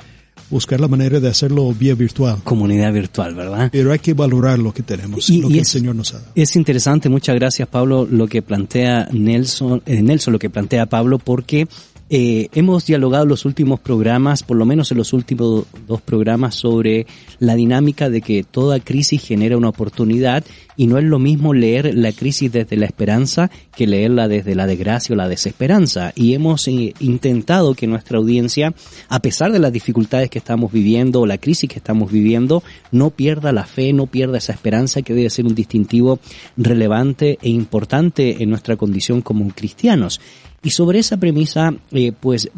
[0.50, 2.38] buscar la manera de hacerlo vía virtual.
[2.42, 3.68] Comunidad virtual, ¿verdad?
[3.70, 6.14] Pero hay que valorar lo que tenemos, y, lo que y el es, Señor nos
[6.14, 6.32] ha dado.
[6.34, 11.18] Es interesante, muchas gracias Pablo, lo que plantea Nelson, eh, Nelson, lo que plantea Pablo,
[11.18, 11.68] porque
[12.10, 17.06] Eh, hemos dialogado los últimos programas, por lo menos en los últimos dos programas, sobre
[17.38, 20.42] la dinámica de que toda crisis genera una oportunidad
[20.76, 24.66] y no es lo mismo leer la crisis desde la esperanza que leerla desde la
[24.66, 26.12] desgracia o la desesperanza.
[26.14, 28.72] Y hemos eh, intentado que nuestra audiencia,
[29.08, 33.10] a pesar de las dificultades que estamos viviendo o la crisis que estamos viviendo, no
[33.10, 36.20] pierda la fe, no pierda esa esperanza que debe ser un distintivo
[36.56, 40.20] relevante e importante en nuestra condición como cristianos.
[40.68, 42.50] Y sobre esa premisa, eh, pues,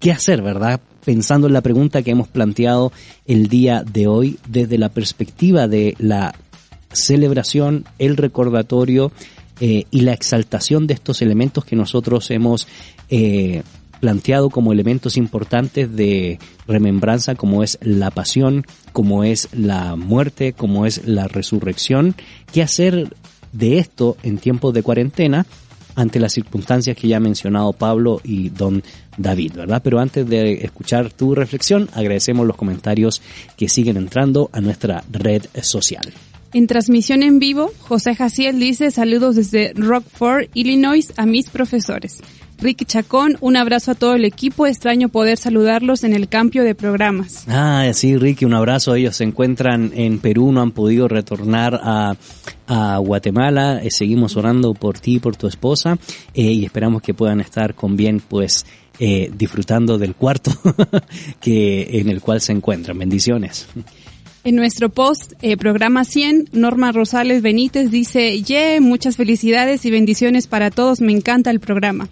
[0.00, 0.80] ¿qué hacer, verdad?
[1.04, 2.90] Pensando en la pregunta que hemos planteado
[3.24, 6.34] el día de hoy desde la perspectiva de la
[6.90, 9.12] celebración, el recordatorio
[9.60, 12.66] eh, y la exaltación de estos elementos que nosotros hemos
[13.10, 13.62] eh,
[14.00, 20.84] planteado como elementos importantes de remembranza, como es la pasión, como es la muerte, como
[20.84, 22.16] es la resurrección.
[22.52, 23.14] ¿Qué hacer
[23.52, 25.46] de esto en tiempos de cuarentena?
[25.96, 28.84] Ante las circunstancias que ya ha mencionado Pablo y don
[29.16, 29.80] David, ¿verdad?
[29.82, 33.22] Pero antes de escuchar tu reflexión, agradecemos los comentarios
[33.56, 36.12] que siguen entrando a nuestra red social.
[36.52, 42.20] En transmisión en vivo, José Jaciel dice saludos desde Rockford, Illinois, a mis profesores.
[42.58, 44.66] Ricky Chacón, un abrazo a todo el equipo.
[44.66, 47.44] Extraño poder saludarlos en el cambio de programas.
[47.48, 48.94] Ah, sí, Ricky, un abrazo.
[48.94, 52.16] Ellos se encuentran en Perú, no han podido retornar a,
[52.66, 53.82] a Guatemala.
[53.82, 55.98] Eh, seguimos orando por ti y por tu esposa
[56.34, 58.64] eh, y esperamos que puedan estar con bien, pues,
[58.98, 60.50] eh, disfrutando del cuarto
[61.40, 62.98] que en el cual se encuentran.
[62.98, 63.66] Bendiciones.
[64.46, 70.46] En nuestro post, eh, programa 100, Norma Rosales Benítez dice, yeah, muchas felicidades y bendiciones
[70.46, 72.08] para todos, me encanta el programa.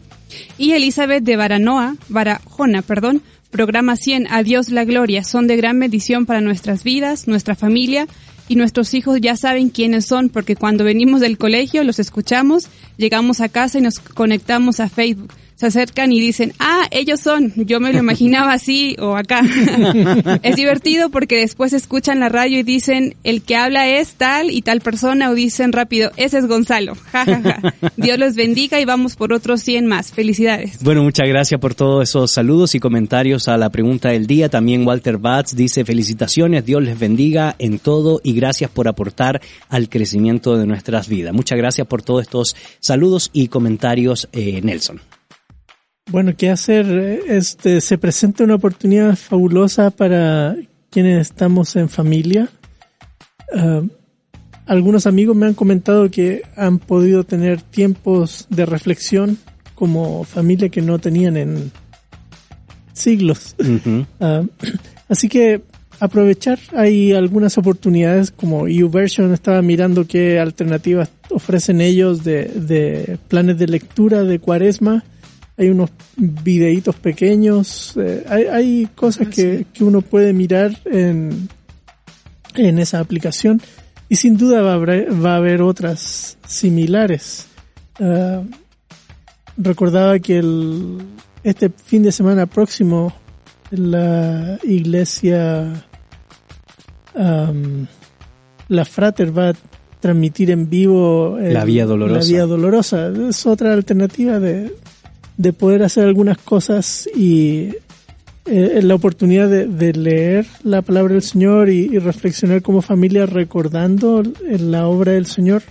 [0.59, 6.27] Y Elizabeth de Baranoa, Barajona, perdón, programa 100, Adiós la Gloria, son de gran bendición
[6.27, 8.07] para nuestras vidas, nuestra familia,
[8.49, 9.21] y nuestros hijos.
[9.21, 13.83] Ya saben quiénes son porque cuando venimos del colegio los escuchamos, llegamos a casa y
[13.83, 18.53] nos conectamos a Facebook se acercan y dicen, ah, ellos son, yo me lo imaginaba
[18.53, 19.43] así o acá.
[20.43, 24.63] es divertido porque después escuchan la radio y dicen, el que habla es tal y
[24.63, 26.97] tal persona o dicen rápido, ese es Gonzalo.
[27.13, 27.75] Ja, ja, ja.
[27.97, 30.13] Dios los bendiga y vamos por otros 100 más.
[30.13, 30.83] Felicidades.
[30.83, 34.49] Bueno, muchas gracias por todos esos saludos y comentarios a la pregunta del día.
[34.49, 39.89] También Walter Batz dice, felicitaciones, Dios les bendiga en todo y gracias por aportar al
[39.89, 41.33] crecimiento de nuestras vidas.
[41.33, 45.01] Muchas gracias por todos estos saludos y comentarios, eh, Nelson.
[46.11, 46.87] Bueno, ¿qué hacer?
[47.27, 50.55] Este, se presenta una oportunidad fabulosa para
[50.91, 52.51] quienes estamos en familia.
[53.57, 53.81] Ah,
[54.67, 59.39] algunos amigos me han comentado que han podido tener tiempos de reflexión
[59.75, 61.73] como familia que no tenían en
[62.93, 63.57] siglos.
[64.21, 64.43] Ah,
[65.09, 65.63] así que
[66.05, 73.59] aprovechar, hay algunas oportunidades como YouVersion estaba mirando qué alternativas ofrecen ellos de, de planes
[73.59, 75.05] de lectura de cuaresma.
[75.57, 81.49] Hay unos videitos pequeños, eh, hay, hay, cosas que, que, uno puede mirar en,
[82.57, 83.63] en esa aplicación.
[84.09, 87.47] Y sin duda va a haber, va a haber otras similares.
[87.99, 88.45] Uh,
[89.57, 90.99] recordaba que el,
[91.45, 93.13] este fin de semana próximo
[93.71, 95.87] la iglesia
[97.15, 97.87] um,
[98.69, 99.55] la Frater va a
[100.01, 102.21] transmitir en vivo la Vía Dolorosa.
[102.21, 103.13] La Vía Dolorosa.
[103.29, 104.71] Es otra alternativa de,
[105.37, 107.71] de poder hacer algunas cosas y
[108.47, 114.87] eh, la oportunidad de, leer la palabra del Señor y, reflexionar como familia recordando la
[114.87, 115.63] obra del Señor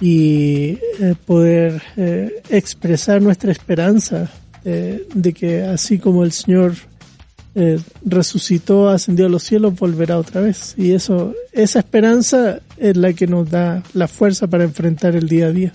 [0.00, 4.30] y eh, poder eh, expresar nuestra esperanza
[4.62, 6.74] de que así como el Señor
[8.04, 10.74] resucitó, ascendió a los cielos, volverá otra vez.
[10.76, 15.46] Y eso, esa esperanza es la que nos da la fuerza para enfrentar el día
[15.46, 15.72] a día.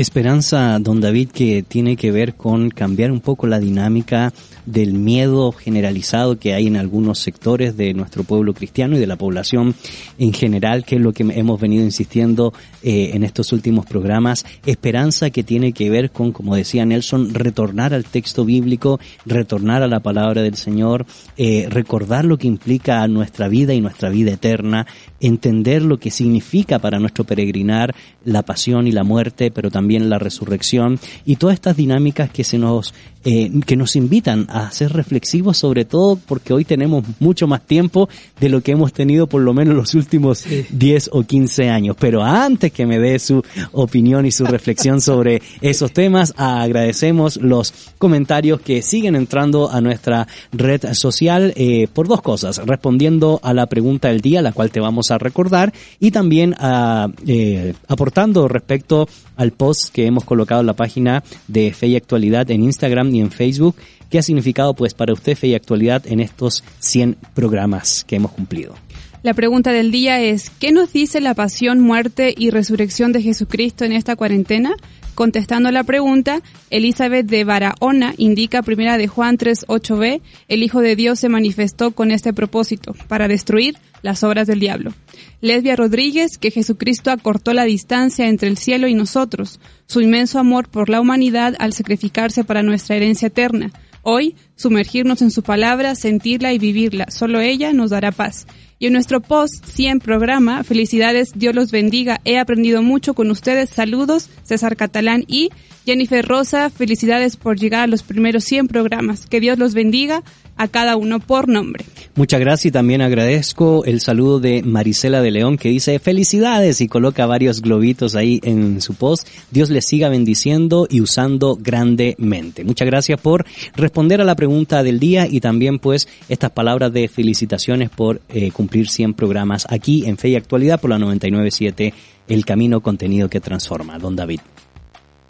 [0.00, 4.32] Esperanza, don David, que tiene que ver con cambiar un poco la dinámica
[4.64, 9.16] del miedo generalizado que hay en algunos sectores de nuestro pueblo cristiano y de la
[9.16, 9.74] población
[10.18, 14.46] en general, que es lo que hemos venido insistiendo eh, en estos últimos programas.
[14.64, 19.86] Esperanza que tiene que ver con, como decía Nelson, retornar al texto bíblico, retornar a
[19.86, 21.04] la palabra del Señor,
[21.36, 24.86] eh, recordar lo que implica nuestra vida y nuestra vida eterna,
[25.20, 27.94] entender lo que significa para nuestro peregrinar
[28.24, 32.58] la pasión y la muerte, pero también la resurrección y todas estas dinámicas que se
[32.58, 37.66] nos eh, que nos invitan a ser reflexivos, sobre todo porque hoy tenemos mucho más
[37.66, 38.08] tiempo
[38.40, 41.96] de lo que hemos tenido por lo menos los últimos 10 o 15 años.
[41.98, 43.42] Pero antes que me dé su
[43.72, 50.26] opinión y su reflexión sobre esos temas, agradecemos los comentarios que siguen entrando a nuestra
[50.52, 54.80] red social eh, por dos cosas, respondiendo a la pregunta del día, la cual te
[54.80, 60.66] vamos a recordar, y también a, eh, aportando respecto al post que hemos colocado en
[60.66, 63.76] la página de Fe y Actualidad en Instagram Y en Facebook.
[64.10, 68.32] ¿Qué ha significado pues para usted Fe y Actualidad en estos 100 programas que hemos
[68.32, 68.74] cumplido?
[69.22, 73.84] La pregunta del día es, ¿qué nos dice la pasión, muerte y resurrección de Jesucristo
[73.84, 74.74] en esta cuarentena?
[75.14, 76.40] Contestando la pregunta,
[76.70, 82.10] Elizabeth de Barahona indica primera de Juan 3.8b, el Hijo de Dios se manifestó con
[82.10, 84.94] este propósito, para destruir las obras del diablo.
[85.42, 89.60] Lesbia Rodríguez, que Jesucristo acortó la distancia entre el cielo y nosotros,
[89.90, 93.72] su inmenso amor por la humanidad al sacrificarse para nuestra herencia eterna.
[94.02, 98.46] Hoy, sumergirnos en su palabra, sentirla y vivirla, solo ella nos dará paz.
[98.78, 103.70] Y en nuestro post 100 programa, felicidades, Dios los bendiga, he aprendido mucho con ustedes,
[103.70, 105.50] saludos, César Catalán y
[105.84, 110.22] Jennifer Rosa, felicidades por llegar a los primeros 100 programas, que Dios los bendiga,
[110.60, 111.86] a cada uno por nombre.
[112.16, 116.86] Muchas gracias y también agradezco el saludo de Marisela de León que dice felicidades y
[116.86, 119.26] coloca varios globitos ahí en su post.
[119.50, 122.62] Dios les siga bendiciendo y usando grandemente.
[122.64, 127.08] Muchas gracias por responder a la pregunta del día y también pues estas palabras de
[127.08, 131.94] felicitaciones por eh, cumplir 100 programas aquí en Fe y Actualidad por la 997
[132.28, 133.98] El Camino Contenido que Transforma.
[133.98, 134.40] Don David.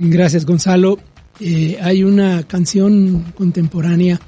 [0.03, 0.99] Gracias Gonzalo.
[1.41, 4.19] Eh, hay una canción contemporánea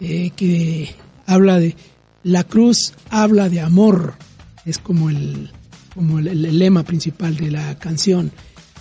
[0.00, 0.90] eh, que
[1.26, 1.76] habla de
[2.24, 4.14] la cruz habla de amor.
[4.64, 5.50] Es como el
[5.94, 8.32] como el, lema principal de la canción.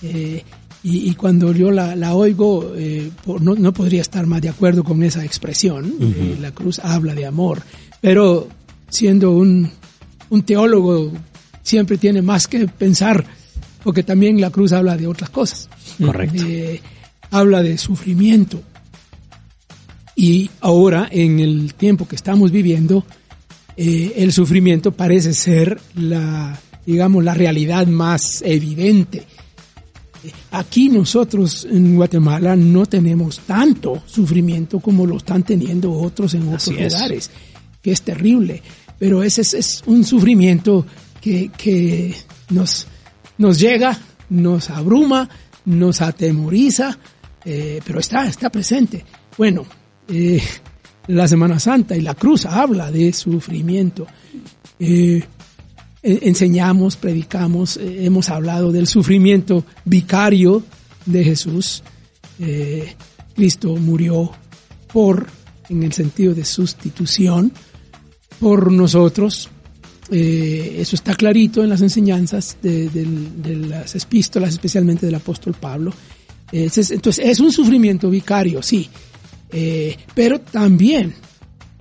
[0.02, 0.44] Eh,
[0.82, 3.10] y, cuando yo la, oigo eh,
[3.40, 5.94] no, no, podría estar más de acuerdo con esa expresión
[6.40, 7.62] la cruz habla de amor.
[8.02, 8.48] Pero
[8.90, 9.70] siendo un,
[10.30, 11.12] un teólogo
[11.64, 13.26] siempre tiene más que pensar
[13.86, 16.44] porque también la cruz habla de otras cosas correcto
[17.32, 18.62] habla de sufrimiento
[20.16, 23.06] y ahora, en el tiempo que estamos viviendo,
[23.76, 29.26] eh, el sufrimiento parece ser la, digamos, la realidad más evidente.
[30.52, 36.70] Aquí nosotros en Guatemala no tenemos tanto sufrimiento como lo están teniendo otros en otros
[36.70, 37.30] lugares,
[37.82, 38.64] que es terrible.
[38.98, 40.86] Pero ese es, un sufrimiento
[41.20, 42.16] que, que
[42.50, 42.88] nos,
[43.38, 43.98] nos llega,
[44.30, 45.30] nos abruma,
[45.66, 46.98] nos atemoriza,
[47.44, 49.06] eh, pero está, está presente.
[49.38, 49.66] Bueno,
[50.08, 50.42] eh,
[51.08, 54.08] la Semana Santa y la cruz habla de sufrimiento.
[54.80, 55.24] Eh,
[56.02, 60.64] enseñamos, predicamos, hemos hablado del sufrimiento vicario
[61.06, 61.82] de Jesús.
[63.36, 64.32] Cristo murió
[64.92, 65.28] por,
[65.70, 67.52] en el sentido de sustitución,
[68.40, 69.50] por nosotros.
[70.12, 75.92] Eso está clarito en las enseñanzas de, de las epístolas, especialmente del apóstol Pablo.
[76.52, 78.90] Entonces, es un sufrimiento vicario, sí,
[79.52, 81.14] eh, pero también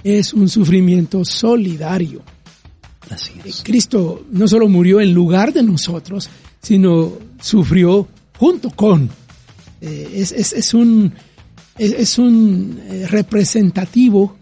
[0.03, 2.23] es un sufrimiento solidario.
[3.11, 3.63] Así es.
[3.63, 6.29] Cristo no solo murió en lugar de nosotros,
[6.63, 8.09] sino sufrió
[8.39, 9.11] junto con.
[9.81, 11.13] Eh, es, es, es, un,
[11.79, 14.37] es, un eh, representativo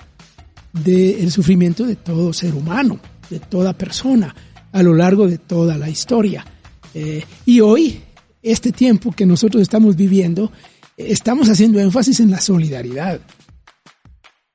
[0.73, 3.01] del sufrimiento de todo ser humano,
[3.33, 4.35] de toda persona,
[4.73, 6.45] a lo largo de toda la historia.
[7.47, 8.01] y hoy,
[8.43, 10.53] este tiempo que nosotros estamos viviendo,
[10.97, 13.21] estamos haciendo énfasis en la solidaridad.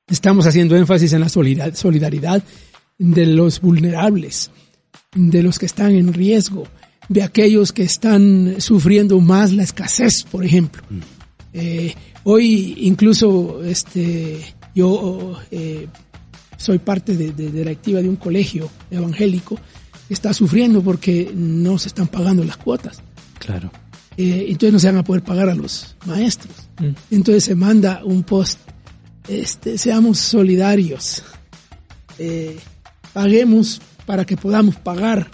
[0.06, 2.42] Estamos haciendo énfasis en la solidaridad
[2.98, 4.50] de los vulnerables,
[5.14, 6.64] de los que están en riesgo,
[7.08, 10.82] de aquellos que están sufriendo más la escasez, por ejemplo.
[10.88, 10.98] Mm.
[11.54, 14.40] Eh, hoy incluso este,
[14.74, 15.88] yo eh,
[16.58, 19.58] soy parte de, de, de, la activa de un colegio evangélico
[20.06, 23.00] que está sufriendo porque no se están pagando las cuotas.
[23.38, 23.70] Claro.
[24.18, 26.52] Eh, entonces no se van a poder pagar a los maestros.
[26.80, 27.14] Mm.
[27.14, 28.58] Entonces se manda un post,
[29.28, 31.22] este, seamos solidarios,
[32.18, 32.58] eh,
[33.12, 35.30] paguemos para que podamos pagar,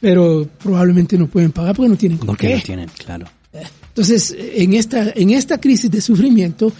[0.00, 3.26] pero probablemente no pueden pagar porque no tienen con porque no tienen, claro.
[3.52, 6.72] Eh, entonces, en esta, en esta crisis de sufrimiento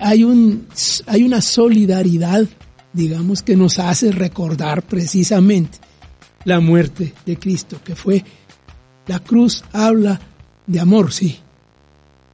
[0.00, 0.66] hay, un,
[1.06, 2.46] hay una solidaridad,
[2.94, 5.78] digamos, que nos hace recordar precisamente
[6.44, 8.24] la muerte de Cristo, que fue
[9.06, 10.18] la cruz habla
[10.66, 11.36] de amor, sí.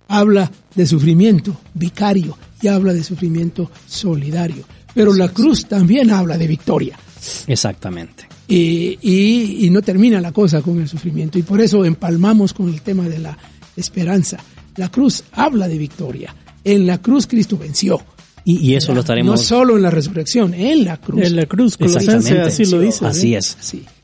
[0.09, 4.65] Habla de sufrimiento vicario y habla de sufrimiento solidario.
[4.95, 6.99] Pero la cruz también habla de victoria.
[7.47, 8.29] Exactamente.
[8.49, 11.39] Y, y, y, no termina la cosa con el sufrimiento.
[11.39, 13.39] Y por eso empalmamos con el tema de la
[13.77, 14.39] esperanza.
[14.77, 16.35] La cruz habla de victoria.
[16.65, 18.03] En la cruz Cristo venció.
[18.45, 19.39] Y, eso lo estaremos.
[19.39, 21.27] No solo en la resurrección, en la cruz.
[21.27, 22.41] En la cruz, Exactamente.
[22.41, 23.07] así lo dice.
[23.07, 23.57] Así es.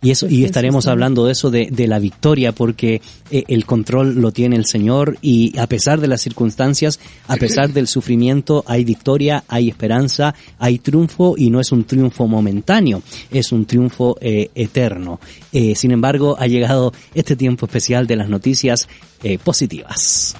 [0.03, 4.15] Y eso, y estaremos hablando de eso, de, de la victoria, porque eh, el control
[4.21, 8.85] lo tiene el Señor y a pesar de las circunstancias, a pesar del sufrimiento, hay
[8.85, 14.51] victoria, hay esperanza, hay triunfo y no es un triunfo momentáneo, es un triunfo eh,
[14.55, 15.19] eterno.
[15.51, 18.89] Eh, sin embargo, ha llegado este tiempo especial de las noticias
[19.43, 20.37] positivas.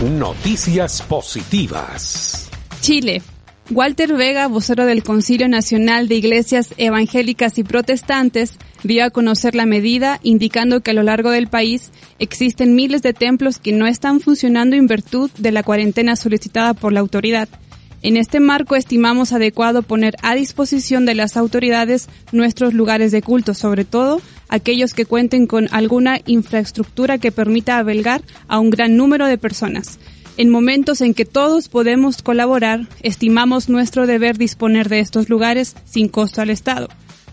[0.00, 2.48] Noticias positivas.
[2.80, 3.20] Chile.
[3.68, 9.66] Walter Vega, vocero del Concilio Nacional de Iglesias Evangélicas y Protestantes, dio a conocer la
[9.66, 11.90] medida, indicando que a lo largo del país
[12.20, 16.92] existen miles de templos que no están funcionando en virtud de la cuarentena solicitada por
[16.92, 17.48] la autoridad.
[18.00, 23.54] En este marco estimamos adecuado poner a disposición de las autoridades nuestros lugares de culto,
[23.54, 29.26] sobre todo aquellos que cuenten con alguna infraestructura que permita abelgar a un gran número
[29.26, 29.98] de personas.
[30.36, 36.08] En momentos en que todos podemos colaborar, estimamos nuestro deber disponer de estos lugares sin
[36.08, 36.88] costo al Estado.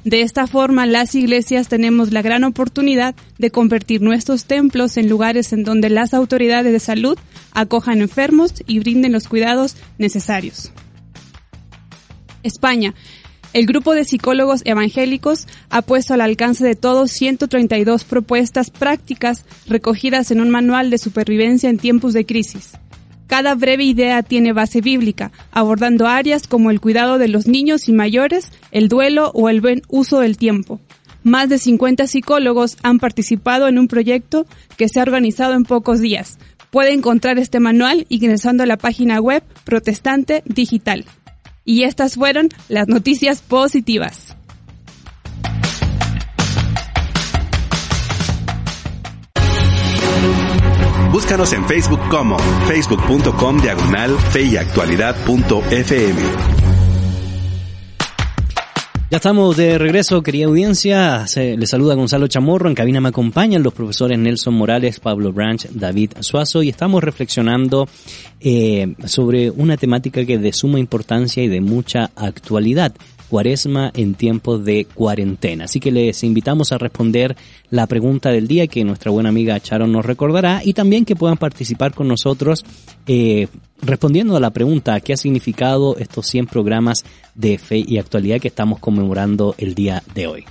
[0.05, 5.51] De esta forma, las iglesias tenemos la gran oportunidad de convertir nuestros templos en lugares
[5.51, 7.17] en donde las autoridades de salud
[7.53, 10.71] acojan enfermos y brinden los cuidados necesarios.
[12.43, 12.93] España.
[13.53, 20.29] El grupo de psicólogos evangélicos ha puesto al alcance de todos 132 propuestas prácticas recogidas
[20.29, 22.73] en un manual de supervivencia en tiempos de crisis.
[23.27, 27.91] Cada breve idea tiene base bíblica, abordando áreas como el cuidado de los niños y
[27.91, 30.79] mayores, el duelo o el buen uso del tiempo.
[31.23, 34.45] Más de 50 psicólogos han participado en un proyecto
[34.77, 36.37] que se ha organizado en pocos días.
[36.69, 41.05] Puede encontrar este manual ingresando a la página web Protestante Digital.
[41.63, 44.35] Y estas fueron las noticias positivas.
[51.15, 52.37] Búscanos en Facebook como
[52.67, 56.21] facebook.com diagonal feyactualidad.fm.
[59.09, 61.25] Ya estamos de regreso, querida audiencia.
[61.25, 62.67] Se, le saluda Gonzalo Chamorro.
[62.67, 67.87] En cabina me acompañan los profesores Nelson Morales, Pablo Branch, David Suazo y estamos reflexionando
[68.41, 72.93] eh, sobre una temática que es de suma importancia y de mucha actualidad
[73.35, 75.65] cuaresma en tiempos de cuarentena.
[75.65, 77.35] Así que les invitamos a responder
[77.69, 81.35] la pregunta del día que nuestra buena amiga Charon nos recordará y también que puedan
[81.35, 82.63] participar con nosotros
[83.07, 83.49] eh,
[83.81, 88.47] respondiendo a la pregunta ¿qué ha significado estos 100 programas de fe y actualidad que
[88.47, 90.45] estamos conmemorando el día de hoy?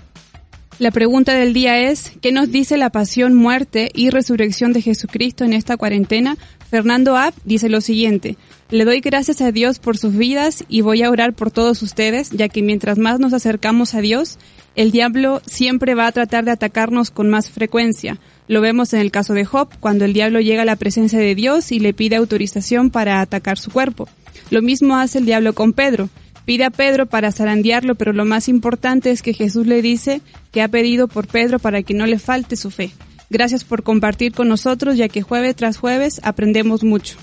[0.81, 5.45] La pregunta del día es, ¿qué nos dice la pasión, muerte y resurrección de Jesucristo
[5.45, 6.37] en esta cuarentena?
[6.69, 8.37] Fernando App dice lo siguiente,
[8.71, 12.31] le doy gracias a Dios por sus vidas y voy a orar por todos ustedes,
[12.31, 14.37] ya que mientras más nos acercamos a Dios,
[14.75, 18.19] el diablo siempre va a tratar de atacarnos con más frecuencia.
[18.49, 21.37] Lo vemos en el caso de Job, cuando el diablo llega a la presencia de
[21.37, 24.09] Dios y le pide autorización para atacar su cuerpo.
[24.51, 26.09] Lo mismo hace el diablo con Pedro.
[26.45, 30.21] Pide a Pedro para zarandearlo, pero lo más importante es que Jesús le dice
[30.53, 32.91] que ha pedido por Pedro para que no le falte su fe.
[33.31, 37.17] Gracias por compartir con nosotros, ya que jueves tras jueves aprendemos mucho.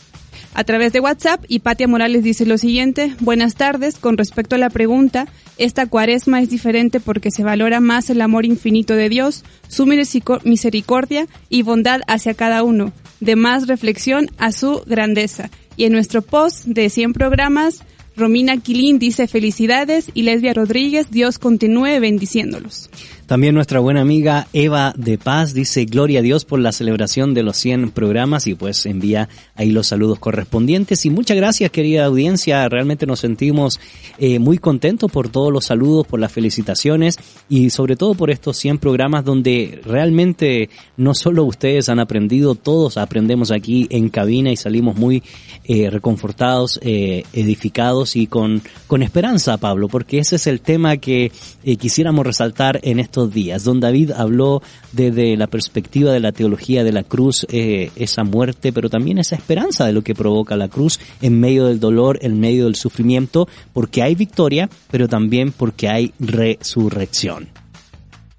[0.54, 4.70] A través de WhatsApp, Hipatia Morales dice lo siguiente, buenas tardes, con respecto a la
[4.70, 9.86] pregunta, esta cuaresma es diferente porque se valora más el amor infinito de Dios, su
[9.86, 12.92] misericordia y bondad hacia cada uno,
[13.22, 15.50] de más reflexión a su grandeza.
[15.78, 17.84] Y en nuestro post de 100 programas,
[18.16, 22.90] Romina Quilín dice felicidades y Lesbia Rodríguez, Dios continúe bendiciéndolos.
[23.32, 27.44] También nuestra buena amiga Eva de Paz dice gloria a Dios por la celebración de
[27.44, 31.06] los 100 programas y pues envía ahí los saludos correspondientes.
[31.06, 33.80] Y muchas gracias querida audiencia, realmente nos sentimos
[34.18, 38.58] eh, muy contentos por todos los saludos, por las felicitaciones y sobre todo por estos
[38.58, 44.58] 100 programas donde realmente no solo ustedes han aprendido, todos aprendemos aquí en cabina y
[44.58, 45.24] salimos muy
[45.64, 51.32] eh, reconfortados, eh, edificados y con, con esperanza, Pablo, porque ese es el tema que
[51.80, 53.64] quisiéramos resaltar en estos días.
[53.64, 54.62] Don David habló
[54.92, 59.36] desde la perspectiva de la teología de la cruz, eh, esa muerte, pero también esa
[59.36, 63.48] esperanza de lo que provoca la cruz en medio del dolor, en medio del sufrimiento,
[63.74, 67.50] porque hay victoria, pero también porque hay resurrección.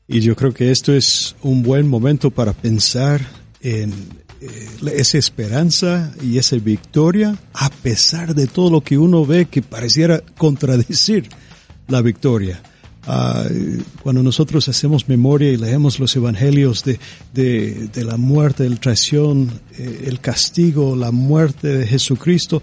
[0.08, 3.20] Y yo creo que esto es un buen momento para pensar
[3.60, 3.92] en
[4.40, 9.62] eh, esa esperanza y esa victoria a pesar de todo lo que uno ve que
[9.62, 11.28] pareciera contradecir
[11.88, 12.60] la victoria.
[13.06, 13.44] Ah,
[14.02, 17.00] cuando nosotros hacemos memoria y leemos los evangelios de,
[17.34, 22.62] de, la muerte, la traición, eh, el castigo, la muerte de Jesucristo,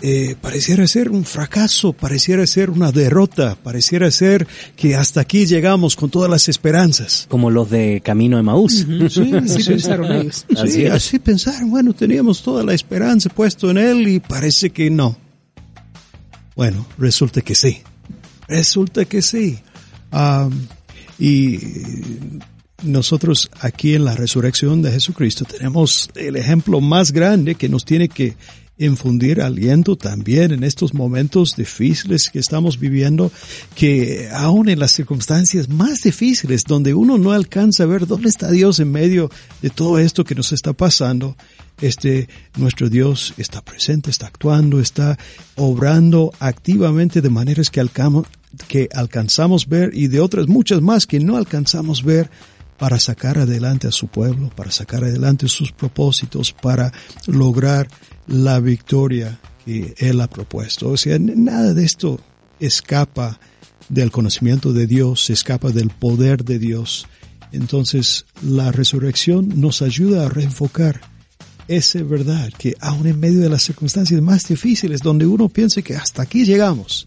[0.00, 5.96] eh, pareciera ser un fracaso, pareciera ser una derrota, pareciera ser que hasta aquí llegamos
[5.96, 7.26] con todas las esperanzas.
[7.28, 8.86] Como los de Camino de Maús.
[9.10, 10.46] Sí, así pensaron ellos.
[10.66, 15.16] Sí, así pensaron, bueno, teníamos toda la esperanza puesto en él y parece que no.
[16.54, 17.78] Bueno, resulta que sí.
[18.46, 19.58] Resulta que sí
[21.18, 21.58] y
[22.82, 28.08] nosotros aquí en la resurrección de Jesucristo tenemos el ejemplo más grande que nos tiene
[28.08, 28.36] que
[28.78, 33.30] infundir aliento también en estos momentos difíciles que estamos viviendo,
[33.74, 38.50] que aún en las circunstancias más difíciles, donde uno no alcanza a ver dónde está
[38.50, 41.36] Dios en medio de todo esto que nos está pasando,
[41.80, 45.18] este, nuestro Dios está presente, está actuando, está
[45.56, 48.26] obrando activamente de maneras que, alcamos,
[48.68, 52.30] que alcanzamos ver y de otras muchas más que no alcanzamos ver
[52.78, 56.92] para sacar adelante a su pueblo, para sacar adelante sus propósitos, para
[57.26, 57.88] lograr
[58.26, 60.88] la victoria que Él ha propuesto.
[60.88, 62.20] O sea, nada de esto
[62.58, 63.38] escapa
[63.88, 67.06] del conocimiento de Dios, escapa del poder de Dios.
[67.52, 71.00] Entonces, la resurrección nos ayuda a reenfocar
[71.68, 75.94] esa verdad que aun en medio de las circunstancias más difíciles, donde uno piensa que
[75.94, 77.06] hasta aquí llegamos,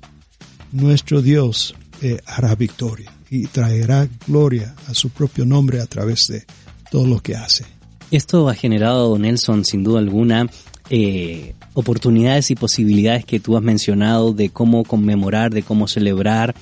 [0.75, 6.43] nuestro Dios eh, hará victoria y traerá gloria a su propio nombre a través de
[6.91, 7.65] todo lo que hace.
[8.11, 10.47] Esto ha generado, Nelson, sin duda alguna,
[10.89, 16.55] eh, oportunidades y posibilidades que tú has mencionado de cómo conmemorar, de cómo celebrar,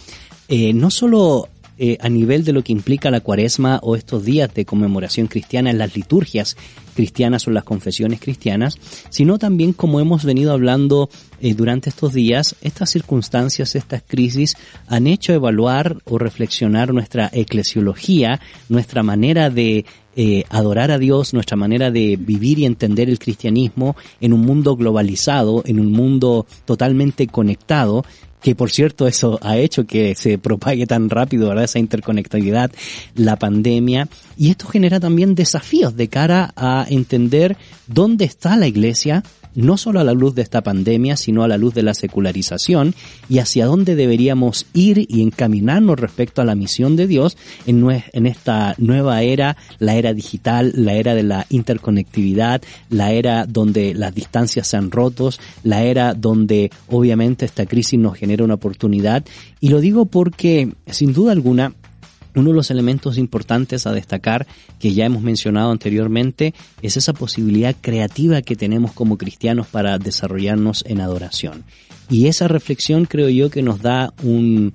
[0.47, 4.53] eh, no solo eh, a nivel de lo que implica la cuaresma o estos días
[4.53, 6.55] de conmemoración cristiana en las liturgias
[6.93, 8.77] cristianas o las confesiones cristianas,
[9.09, 11.09] sino también como hemos venido hablando
[11.41, 14.55] eh, durante estos días, estas circunstancias, estas crisis
[14.87, 21.57] han hecho evaluar o reflexionar nuestra eclesiología, nuestra manera de eh, adorar a Dios, nuestra
[21.57, 27.25] manera de vivir y entender el cristianismo en un mundo globalizado, en un mundo totalmente
[27.25, 28.05] conectado
[28.43, 31.63] que por cierto eso ha hecho que se propague tan rápido, ¿verdad?
[31.63, 32.71] Esa interconectividad,
[33.15, 34.09] la pandemia.
[34.37, 39.23] Y esto genera también desafíos de cara a entender dónde está la iglesia,
[39.55, 42.95] no solo a la luz de esta pandemia, sino a la luz de la secularización
[43.29, 48.75] y hacia dónde deberíamos ir y encaminarnos respecto a la misión de Dios en, esta
[48.77, 54.67] nueva era, la era digital, la era de la interconectividad, la era donde las distancias
[54.67, 59.23] se han rotos, la era donde obviamente esta crisis nos genera una oportunidad.
[59.59, 61.73] Y lo digo porque, sin duda alguna,
[62.35, 64.47] uno de los elementos importantes a destacar
[64.79, 70.83] que ya hemos mencionado anteriormente es esa posibilidad creativa que tenemos como cristianos para desarrollarnos
[70.87, 71.63] en adoración.
[72.09, 74.73] Y esa reflexión creo yo que nos da un,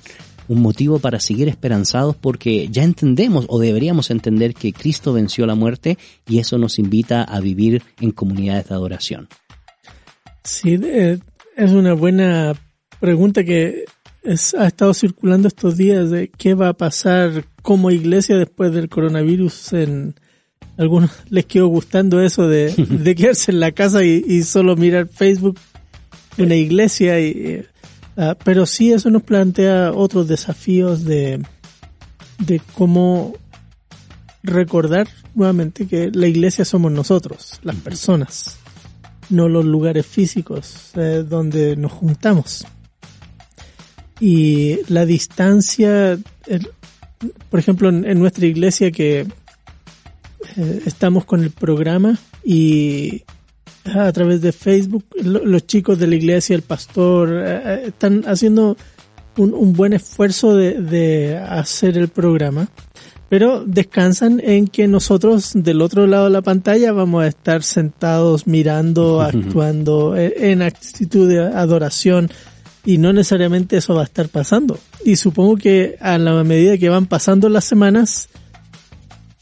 [0.48, 5.54] un motivo para seguir esperanzados porque ya entendemos o deberíamos entender que Cristo venció la
[5.54, 9.28] muerte y eso nos invita a vivir en comunidades de adoración.
[10.42, 12.54] Sí, es una buena
[13.00, 13.84] pregunta que
[14.58, 19.72] ha estado circulando estos días de qué va a pasar como iglesia después del coronavirus.
[19.72, 20.14] En
[20.76, 22.74] algunos les quedó gustando eso de,
[23.16, 25.58] quedarse en la casa y, solo mirar Facebook,
[26.36, 27.20] una iglesia.
[27.20, 27.64] Y,
[28.16, 31.42] uh, pero sí eso nos plantea otros desafíos de,
[32.38, 33.34] de cómo
[34.42, 38.58] recordar nuevamente que la iglesia somos nosotros, las personas,
[39.30, 42.66] no los lugares físicos eh, donde nos juntamos
[44.20, 46.18] y la distancia,
[47.50, 49.26] por ejemplo, en, nuestra iglesia que
[50.56, 53.22] eh, estamos con el programa y
[53.84, 58.76] a través de Facebook los chicos de la iglesia, el pastor, eh, eh, están haciendo
[59.36, 62.68] un, buen esfuerzo de, hacer el programa,
[63.28, 68.48] pero descansan en que nosotros del otro lado de la pantalla vamos a estar sentados
[68.48, 72.30] mirando, actuando en actitud de adoración
[72.88, 74.80] y no necesariamente eso va a estar pasando.
[75.04, 78.30] Y supongo que a la medida que van pasando las semanas,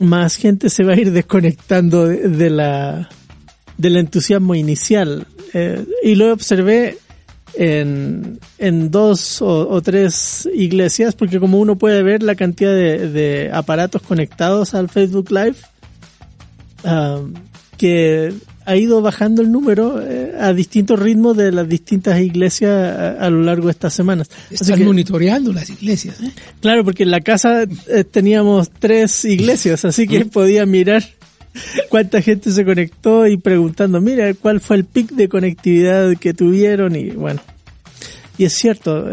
[0.00, 3.08] más gente se va a ir desconectando de, la
[3.78, 5.28] del entusiasmo inicial.
[5.54, 6.98] Eh, y lo observé
[7.54, 14.02] en, en dos o, tres iglesias, porque como uno puede ver la cantidad de, aparatos
[14.02, 15.58] conectados al Facebook Live,
[16.82, 17.20] ah,
[17.78, 18.34] que
[18.66, 23.42] ha ido bajando el número eh, a distintos ritmos de las distintas iglesias a, lo
[23.42, 24.28] largo de estas semanas.
[24.50, 26.20] Están monitoreando las iglesias.
[26.20, 26.32] ¿eh?
[26.60, 31.04] Claro, porque en la casa eh, teníamos tres iglesias, así que podía mirar
[31.88, 36.96] cuánta gente se conectó y preguntando, mira, cuál fue el pic de conectividad que tuvieron
[36.96, 37.40] y bueno.
[38.36, 39.08] Y es cierto,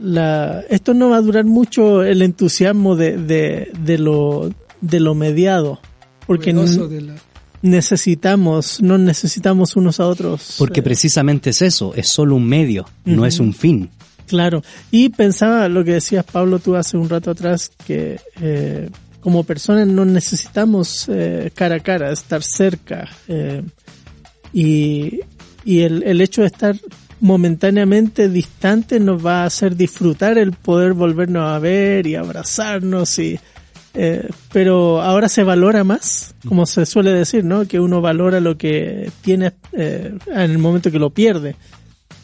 [0.00, 5.14] la, esto no va a durar mucho el entusiasmo de, de, de lo, de lo
[5.14, 5.80] mediado.
[6.26, 6.52] Porque
[7.66, 10.56] necesitamos, no necesitamos unos a otros.
[10.58, 13.90] Porque precisamente es eso, es solo un medio, no es un fin.
[14.26, 18.90] Claro, y pensaba lo que decías Pablo tú hace un rato atrás, que eh,
[19.20, 23.08] como personas no necesitamos eh, cara a cara, estar cerca.
[23.28, 23.62] Eh,
[24.52, 25.20] y
[25.66, 26.76] y el, el hecho de estar
[27.20, 33.38] momentáneamente distante nos va a hacer disfrutar el poder volvernos a ver y abrazarnos y
[33.98, 37.66] Eh, pero ahora se valora más, como se suele decir, ¿no?
[37.66, 41.56] Que uno valora lo que tiene eh, en el momento que lo pierde.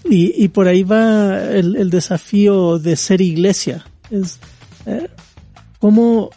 [0.05, 3.87] Y, y por ahí va el, el desafío de ser iglesia.
[4.11, 4.39] Es
[4.85, 5.09] eh,
[5.79, 6.29] cómo,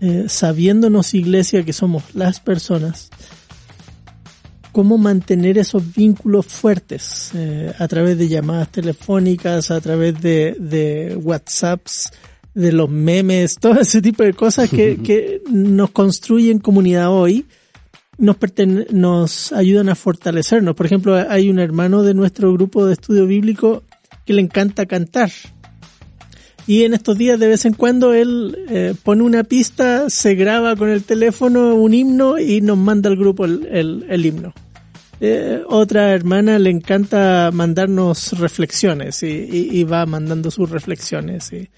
[0.00, 3.10] eh, sabiéndonos iglesia que somos las personas,
[4.72, 11.14] cómo mantener esos vínculos fuertes eh, a través de llamadas telefónicas, a través de, de
[11.16, 12.10] WhatsApps,
[12.54, 17.46] de los memes, todo ese tipo de cosas que, que nos construyen comunidad hoy,
[18.18, 20.76] nos, pertene- nos ayudan a fortalecernos.
[20.76, 23.82] Por ejemplo, hay un hermano de nuestro grupo de estudio bíblico
[24.26, 25.30] que le encanta cantar.
[26.66, 30.76] Y en estos días de vez en cuando él eh, pone una pista, se graba
[30.76, 34.54] con el teléfono un himno y nos manda al grupo el, el- el himno.
[35.20, 41.52] Eh, otra hermana le encanta mandarnos reflexiones y, y- y va mandando sus reflexiones.
[41.52, 41.68] Y,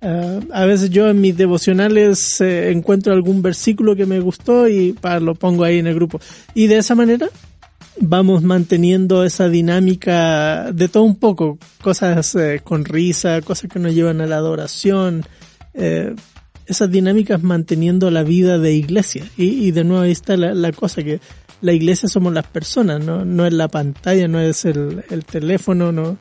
[0.00, 4.92] eh, a veces yo en mis devocionales eh, encuentro algún versículo que me gustó y
[4.92, 6.20] pa, lo pongo ahí en el grupo.
[6.54, 7.28] Y de esa manera
[8.00, 13.94] vamos manteniendo esa dinámica de todo un poco, cosas eh, con risa, cosas que nos
[13.94, 15.24] llevan a la adoración,
[15.74, 16.14] eh,
[16.66, 19.24] esas dinámicas manteniendo la vida de iglesia.
[19.36, 21.20] Y, y de nuevo ahí está la, la cosa que
[21.60, 25.92] la iglesia somos las personas, no, no es la pantalla, no es el, el teléfono,
[25.92, 26.16] no,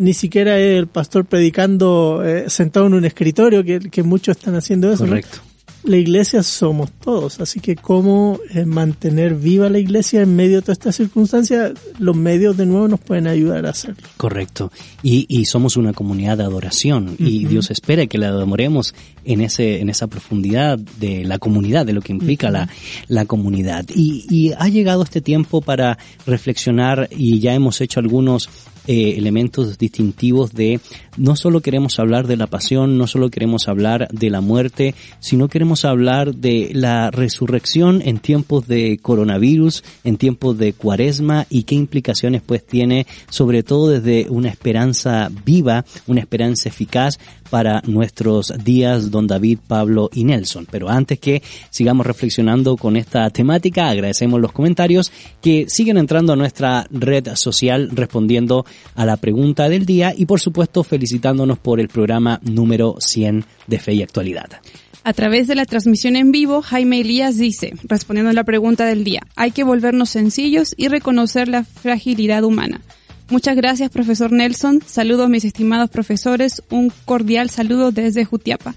[0.00, 4.54] ni siquiera es el pastor predicando eh, sentado en un escritorio, que, que muchos están
[4.54, 5.04] haciendo eso.
[5.04, 5.10] ¿no?
[5.10, 5.40] Correcto.
[5.84, 10.62] la iglesia somos todos, así que cómo eh, mantener viva la iglesia en medio de
[10.62, 14.02] todas estas circunstancias, los medios de nuevo nos pueden ayudar a hacerlo.
[14.16, 14.72] Correcto.
[15.02, 18.94] Y, y somos una comunidad de adoración y Dios espera que la adoremos
[19.24, 22.70] en ese en esa profundidad de la comunidad, de lo que implica la,
[23.08, 23.84] la comunidad.
[23.94, 28.48] Y, y ha llegado este tiempo para reflexionar y ya hemos hecho algunos
[28.92, 30.80] eh, elementos distintivos de
[31.16, 35.46] no solo queremos hablar de la pasión, no solo queremos hablar de la muerte, sino
[35.46, 41.76] queremos hablar de la resurrección en tiempos de coronavirus, en tiempos de cuaresma y qué
[41.76, 47.20] implicaciones pues tiene sobre todo desde una esperanza viva, una esperanza eficaz
[47.50, 50.66] para nuestros días, don David, Pablo y Nelson.
[50.70, 56.36] Pero antes que sigamos reflexionando con esta temática, agradecemos los comentarios que siguen entrando a
[56.36, 61.88] nuestra red social respondiendo a la pregunta del día y por supuesto felicitándonos por el
[61.88, 64.60] programa número 100 de Fe y Actualidad.
[65.02, 69.02] A través de la transmisión en vivo, Jaime Elías dice, respondiendo a la pregunta del
[69.02, 72.82] día, hay que volvernos sencillos y reconocer la fragilidad humana.
[73.30, 74.82] Muchas gracias, profesor Nelson.
[74.84, 76.64] Saludos, mis estimados profesores.
[76.68, 78.74] Un cordial saludo desde Jutiapa.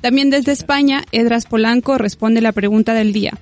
[0.00, 3.32] También desde España, Edras Polanco responde la pregunta del día.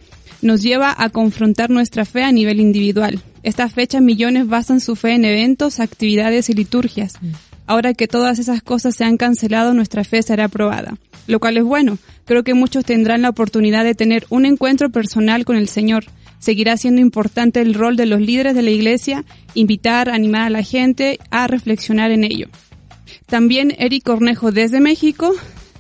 [0.41, 3.21] Nos lleva a confrontar nuestra fe a nivel individual.
[3.43, 7.19] Esta fecha millones basan su fe en eventos, actividades y liturgias.
[7.67, 10.97] Ahora que todas esas cosas se han cancelado, nuestra fe será probada.
[11.27, 11.99] Lo cual es bueno.
[12.25, 16.07] Creo que muchos tendrán la oportunidad de tener un encuentro personal con el Señor.
[16.45, 19.25] Seguirá siendo importante el rol de los líderes de la iglesia,
[19.55, 22.49] invitar, animar a la gente a reflexionar en ello.
[23.25, 25.33] También Eric Cornejo desde México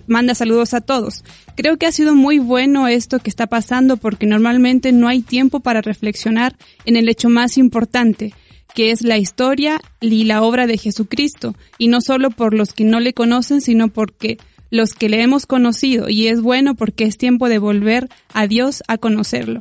[0.06, 1.22] manda saludos a todos.
[1.54, 5.60] Creo que ha sido muy bueno esto que está pasando porque normalmente no hay tiempo
[5.60, 6.56] para reflexionar
[6.86, 8.32] en el hecho más importante,
[8.74, 12.84] que es la historia y la obra de Jesucristo, y no solo por los que
[12.84, 14.38] no le conocen, sino porque
[14.70, 18.82] los que le hemos conocido, y es bueno porque es tiempo de volver a Dios
[18.88, 19.60] a conocerlo.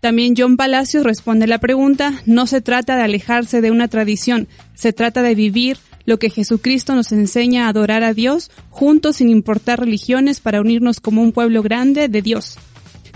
[0.00, 4.92] También John Palacios responde la pregunta, no se trata de alejarse de una tradición, se
[4.92, 9.80] trata de vivir lo que Jesucristo nos enseña a adorar a Dios juntos sin importar
[9.80, 12.58] religiones para unirnos como un pueblo grande de Dios.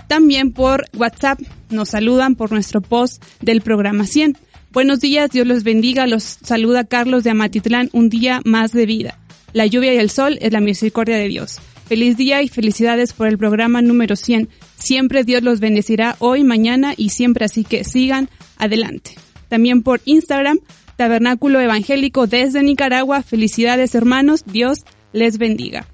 [0.07, 4.37] También por WhatsApp nos saludan por nuestro post del programa 100.
[4.71, 9.17] Buenos días, Dios los bendiga, los saluda Carlos de Amatitlán, un día más de vida.
[9.53, 11.59] La lluvia y el sol es la misericordia de Dios.
[11.85, 14.49] Feliz día y felicidades por el programa número 100.
[14.77, 19.11] Siempre Dios los bendecirá hoy, mañana y siempre, así que sigan adelante.
[19.49, 20.59] También por Instagram,
[20.95, 23.21] Tabernáculo Evangélico desde Nicaragua.
[23.21, 24.79] Felicidades hermanos, Dios
[25.11, 25.87] les bendiga.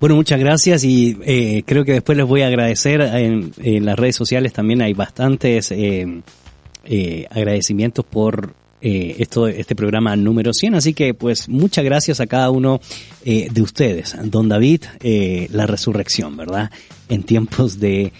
[0.00, 4.14] Bueno, muchas gracias y eh, creo que después les voy a agradecer en, las redes
[4.14, 6.22] sociales también hay bastantes eh,
[6.84, 8.54] eh, agradecimientos por
[8.88, 12.78] eh, esto, este programa número 100, así que pues muchas gracias a cada uno
[13.24, 14.14] eh, de ustedes.
[14.22, 16.70] Don David, eh, la resurrección, ¿verdad?
[17.08, 18.12] En tiempos de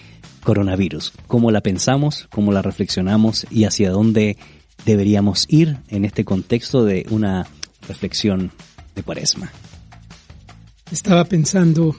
[0.43, 1.13] coronavirus.
[1.27, 2.27] ¿Cómo la pensamos?
[2.31, 3.47] ¿Cómo la reflexionamos?
[3.49, 4.35] ¿Y hacia dónde
[4.83, 7.47] deberíamos ir en este contexto de una
[7.87, 8.51] reflexión
[8.93, 9.49] de cuaresma?
[10.91, 11.95] Estaba pensando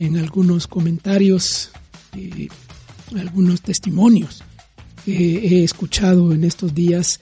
[0.00, 1.70] en algunos comentarios,
[3.16, 4.42] algunos testimonios
[5.04, 7.20] que he escuchado en estos días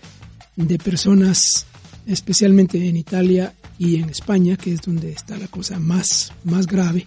[0.56, 1.66] de personas,
[2.06, 7.04] especialmente en Italia y en España, que es donde está la cosa más, más grave,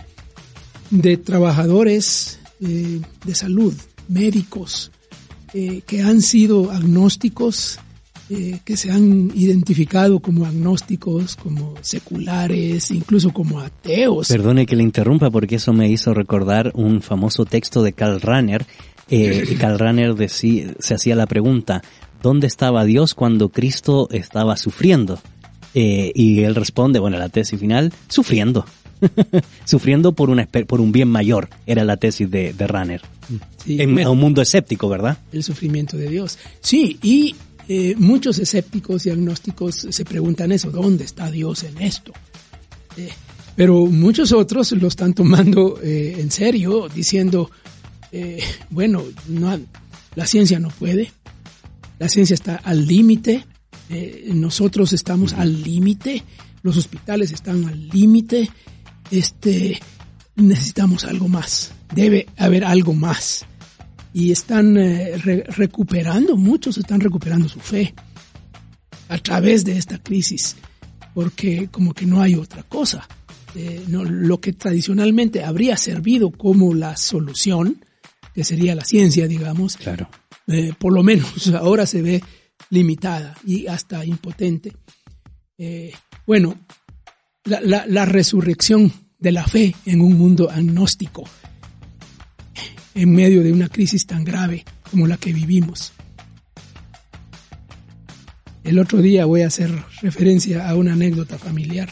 [0.89, 3.74] de trabajadores eh, de salud,
[4.08, 4.91] médicos,
[5.54, 7.80] eh, que han sido agnósticos,
[8.30, 14.28] eh, que se han identificado como agnósticos, como seculares, incluso como ateos.
[14.28, 18.66] Perdone que le interrumpa porque eso me hizo recordar un famoso texto de Karl Rahner.
[19.10, 21.84] Eh, Karl Rahner se hacía la pregunta,
[22.26, 25.19] ¿dónde estaba Dios cuando Cristo estaba sufriendo?
[25.76, 28.65] Eh, y él responde, bueno, la tesis final, sufriendo.
[29.65, 33.01] sufriendo por, una, por un bien mayor, era la tesis de, de Rahner.
[33.63, 35.19] Sí, En bueno, un mundo escéptico, ¿verdad?
[35.32, 36.39] el sufrimiento de Dios.
[36.61, 37.36] Sí, y
[37.67, 42.11] eh, muchos escépticos y agnósticos se preguntan eso, ¿dónde está Dios en esto?
[42.97, 43.09] Eh,
[43.55, 47.51] pero muchos otros lo están tomando eh, en serio, diciendo,
[48.71, 49.59] bueno, no,
[50.15, 51.11] la ciencia no puede,
[52.00, 53.46] la ciencia está al límite,
[53.89, 56.24] eh, nosotros estamos al límite,
[56.64, 58.50] los hospitales están al límite,
[59.12, 59.80] este,
[60.36, 63.46] necesitamos algo más, debe haber algo más
[64.14, 67.93] y están eh, re- recuperando, muchos están recuperando su fe
[69.10, 70.56] a través de esta crisis,
[71.14, 73.08] porque como que no hay otra cosa.
[73.58, 77.86] Eh, no, lo que tradicionalmente habría servido como la solución,
[78.34, 80.10] que sería la ciencia, digamos, Claro.
[80.48, 82.24] Eh, por lo menos ahora se ve
[82.70, 84.74] limitada y hasta impotente.
[85.58, 85.93] Eh,
[86.28, 86.56] bueno,
[87.46, 91.24] la, la- la resurrección de la fe en un mundo agnóstico,
[92.93, 95.93] en medio de una crisis tan grave como la que vivimos.
[98.64, 99.72] El otro día voy a hacer
[100.02, 101.89] referencia a una anécdota familiar.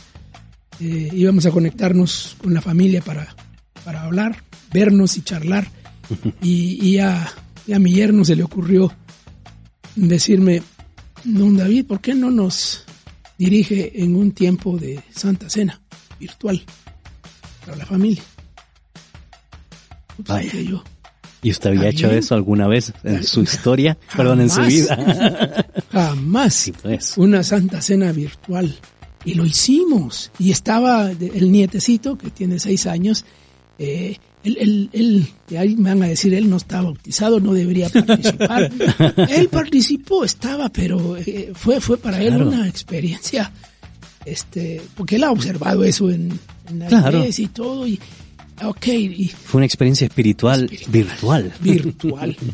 [0.80, 3.36] Eh, íbamos a conectarnos con la familia para,
[3.86, 5.68] para hablar, vernos y charlar.
[6.42, 7.32] Y, y a,
[7.68, 8.92] y a mi yerno se le ocurrió
[9.96, 10.62] decirme,
[11.24, 12.84] don David, ¿por qué no nos
[13.38, 15.80] dirige en un tiempo de Santa Cena
[16.20, 16.62] virtual
[17.66, 18.22] para la familia?
[20.18, 20.44] Ups, Vaya.
[20.44, 20.84] dije yo,
[21.42, 23.98] ¿Y usted había ¿Está hecho eso alguna vez en su historia?
[24.16, 24.74] Perdón, en su Jamás.
[24.74, 25.66] vida.
[25.92, 27.18] jamás Sí, pues.
[27.18, 28.74] una Santa Cena virtual.
[29.26, 30.32] Y lo hicimos.
[30.40, 33.26] Y estaba el nietecito, que tiene seis años,
[33.78, 37.54] eh, él, él, él, de ahí me van a decir, él no está bautizado, no
[37.54, 38.72] debería participar.
[39.30, 43.52] él participó, estaba, pero eh, fue, fue para él una experiencia,
[44.26, 46.38] este, porque él ha observado eso en,
[46.70, 47.20] en la Claro.
[47.20, 48.00] iglesia y todo, y,
[48.64, 51.54] ok, y Fue una experiencia espiritual, Espiritual.
[51.62, 52.36] virtual.
[52.36, 52.38] virtual.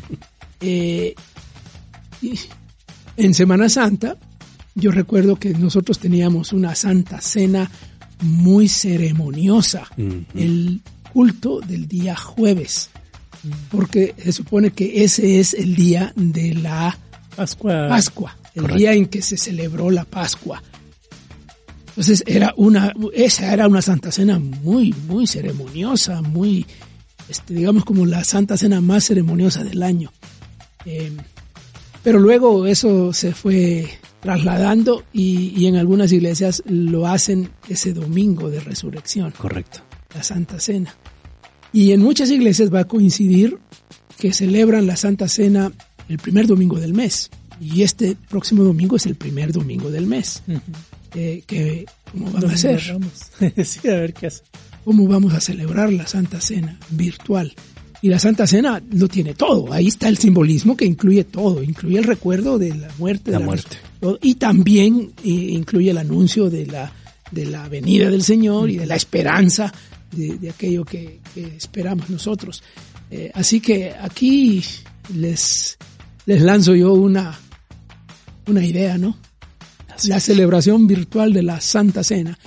[0.62, 1.14] Eh,
[2.20, 2.34] y
[3.16, 4.18] en Semana Santa,
[4.74, 7.70] yo recuerdo que nosotros teníamos una Santa Cena
[8.20, 10.22] muy ceremoniosa, Ujú.
[10.34, 10.82] el
[11.12, 12.90] culto del día jueves,
[13.70, 16.98] porque se supone que ese es el día de la
[17.36, 17.88] Pascua.
[17.88, 18.78] Pascua, el Correcto.
[18.78, 20.62] día en que se celebró la Pascua.
[21.88, 26.64] Entonces era una, esa era una Santa Cena muy, muy ceremoniosa, muy,
[27.28, 30.12] este, digamos como la Santa Cena más ceremoniosa del año.
[30.86, 31.12] Eh,
[32.02, 33.90] pero luego eso se fue
[34.20, 39.80] trasladando y, y en algunas iglesias lo hacen ese domingo de resurrección Correcto.
[40.14, 40.94] la Santa Cena.
[41.72, 43.58] Y en muchas iglesias va a coincidir
[44.18, 45.72] que celebran la Santa Cena
[46.08, 47.30] el primer domingo del mes.
[47.60, 50.42] Y este próximo domingo es el primer domingo del mes.
[51.14, 52.80] Eh, que, ¿Cómo van a Domingo hacer?
[53.64, 54.42] sí, a ver qué hace.
[54.84, 57.54] ¿Cómo vamos a celebrar la Santa Cena virtual?
[58.02, 59.72] Y la Santa Cena lo tiene todo.
[59.72, 61.62] Ahí está el simbolismo que incluye todo.
[61.62, 63.30] Incluye el recuerdo de la muerte.
[63.30, 63.76] La de muerte.
[64.00, 66.92] todo, Y también eh, incluye el anuncio de la,
[67.30, 69.72] de la venida del Señor y de la esperanza
[70.12, 72.62] de, de aquello que, que esperamos nosotros.
[73.10, 74.62] Eh, así que aquí
[75.14, 75.76] les,
[76.26, 77.38] les lanzo yo una,
[78.46, 79.16] una idea, ¿no?
[80.04, 82.38] la celebración virtual de la Santa Cena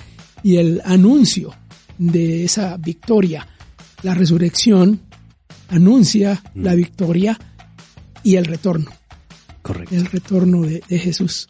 [0.42, 1.54] y el anuncio
[1.98, 3.46] de esa victoria,
[4.02, 5.00] la resurrección
[5.68, 7.38] anuncia la victoria
[8.22, 8.90] y el retorno,
[9.62, 9.94] Correcto.
[9.94, 11.48] el retorno de, de Jesús.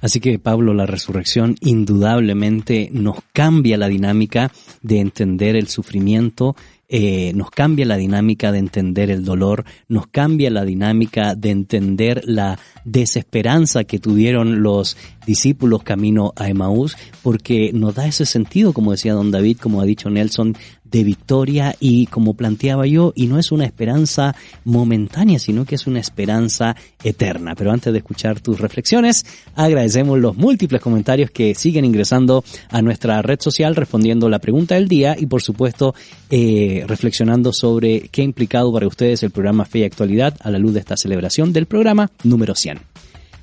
[0.00, 4.50] Así que Pablo, la resurrección indudablemente nos cambia la dinámica
[4.82, 6.56] de entender el sufrimiento,
[6.94, 12.20] eh, nos cambia la dinámica de entender el dolor, nos cambia la dinámica de entender
[12.26, 18.90] la desesperanza que tuvieron los discípulos camino a Emaús, porque nos da ese sentido, como
[18.90, 20.54] decía don David, como ha dicho Nelson,
[20.92, 25.86] de victoria y como planteaba yo, y no es una esperanza momentánea, sino que es
[25.86, 27.54] una esperanza eterna.
[27.56, 29.24] Pero antes de escuchar tus reflexiones,
[29.56, 34.86] agradecemos los múltiples comentarios que siguen ingresando a nuestra red social respondiendo la pregunta del
[34.86, 35.94] día y por supuesto
[36.30, 40.58] eh, reflexionando sobre qué ha implicado para ustedes el programa Fe y Actualidad a la
[40.58, 42.91] luz de esta celebración del programa número 100.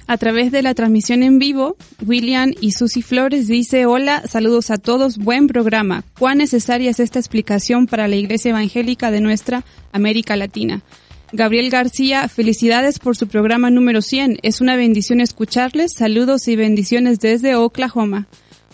[0.10, 4.78] A través de la transmisión en vivo, William y Susy Flores dice, hola, saludos a
[4.78, 6.04] todos, buen programa.
[6.18, 10.82] ¿Cuán necesaria es esta explicación para la Iglesia Evangélica de nuestra América Latina?
[11.32, 14.40] Gabriel García, felicidades por su programa número 100.
[14.42, 15.94] Es una bendición escucharles.
[15.96, 18.26] Saludos y bendiciones desde Oklahoma.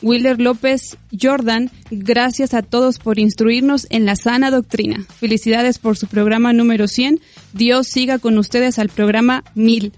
[0.02, 5.06] Wilder López Jordan, gracias a todos por instruirnos en la sana doctrina.
[5.20, 7.20] Felicidades por su programa número 100.
[7.52, 9.92] Dios siga con ustedes al programa 1000.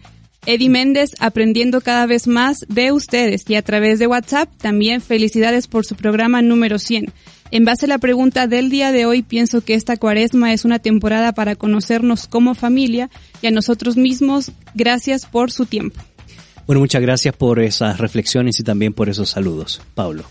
[0.47, 5.67] Eddie Méndez, aprendiendo cada vez más de ustedes y a través de WhatsApp, también felicidades
[5.67, 7.11] por su programa número 100.
[7.51, 10.79] En base a la pregunta del día de hoy, pienso que esta cuaresma es una
[10.79, 13.09] temporada para conocernos como familia
[13.41, 14.53] y a nosotros mismos.
[14.73, 15.99] Gracias por su tiempo.
[16.65, 19.81] Bueno, muchas gracias por esas reflexiones y también por esos saludos.
[19.95, 20.23] Pablo.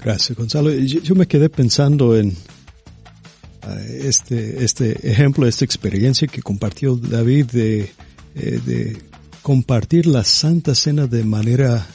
[0.00, 0.72] Gracias, Gonzalo.
[0.72, 7.92] Yo, me quedé pensando en eh, este, este ejemplo, esta experiencia que compartió David de,
[8.36, 9.13] eh, de
[9.44, 11.86] compartir la Santa Cena de manera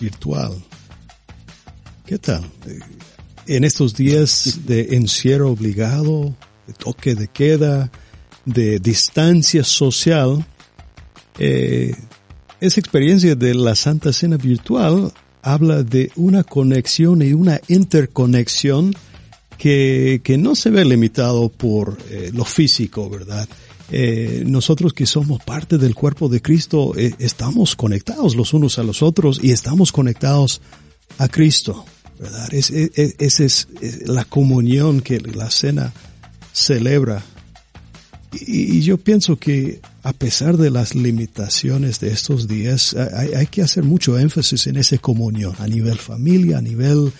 [0.00, 0.54] virtual.
[2.06, 2.42] ¿Qué tal?
[3.46, 6.34] En estos días de encierro obligado,
[6.66, 7.92] de toque de queda,
[8.46, 10.46] de distancia social,
[11.38, 11.94] eh,
[12.62, 18.94] esa experiencia de la Santa Cena virtual habla de una conexión y una interconexión
[19.58, 23.46] que, que no se ve limitado por eh, lo físico, ¿verdad?
[23.90, 28.82] Eh, nosotros que somos parte del cuerpo de Cristo eh, estamos conectados los unos a
[28.82, 30.62] los otros y estamos conectados
[31.18, 31.84] a Cristo,
[32.50, 33.68] esa es
[34.06, 35.92] la comunión que la cena
[36.52, 37.22] celebra.
[38.32, 43.84] Y, yo pienso que a pesar de las limitaciones de estos días, hay, que hacer
[43.84, 47.12] mucho énfasis en esa comunión a nivel familia, a nivel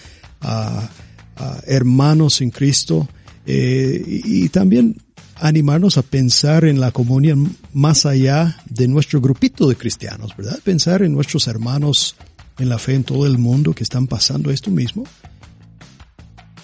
[1.67, 3.09] hermanos en Cristo,
[3.47, 4.97] eh, y, también
[5.37, 10.59] animarnos a pensar en la comunión más allá de nuestro grupito de cristianos, ¿verdad?
[10.63, 12.17] Pensar en nuestros hermanos
[12.59, 15.05] en la fe en todo el mundo que están pasando esto mismo.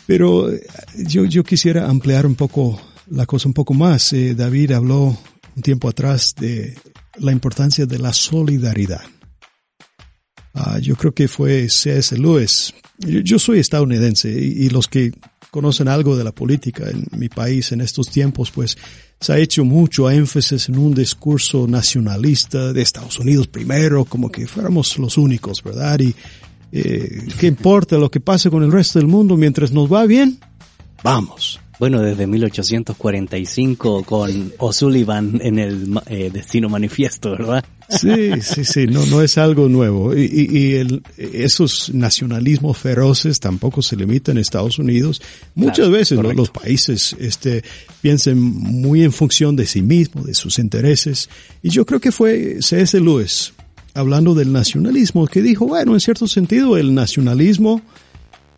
[0.06, 0.50] Pero
[0.96, 4.12] yo, yo quisiera ampliar un poco la cosa un poco más.
[4.12, 5.16] Eh, David habló
[5.56, 6.76] un tiempo atrás de
[7.18, 9.02] la importancia de la solidaridad.
[10.54, 12.16] Ah, yo creo que fue C.S.
[12.18, 12.74] Lewis.
[12.98, 15.12] Yo, soy estadounidense y, los que
[15.50, 18.76] conocen algo de la política en mi país en estos tiempos, pues
[19.20, 24.46] se ha hecho mucho énfasis en un discurso nacionalista de Estados Unidos primero, como que
[24.46, 26.00] fuéramos los únicos, ¿verdad?
[26.00, 26.14] Y
[26.72, 30.38] eh, ¿qué importa lo que pase con el resto del mundo mientras nos va bien?
[31.02, 37.64] Vamos bueno, desde 1845 con O'Sullivan en el eh, Destino Manifiesto, ¿verdad?
[37.90, 40.16] Sí, sí, sí, no, no es algo nuevo.
[40.16, 45.20] Y, y el, esos nacionalismos feroces tampoco se limitan en Estados Unidos.
[45.54, 47.62] Muchas veces los países este,
[48.00, 51.28] piensan muy en función de sí mismos, de sus intereses.
[51.62, 52.98] Y yo creo que fue C.S.
[53.00, 53.52] Lewis,
[53.94, 57.82] hablando del nacionalismo, que dijo, bueno, en cierto sentido, el nacionalismo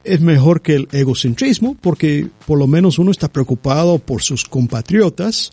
[0.05, 5.53] es mejor que el egocentrismo porque por lo menos uno está preocupado por sus compatriotas,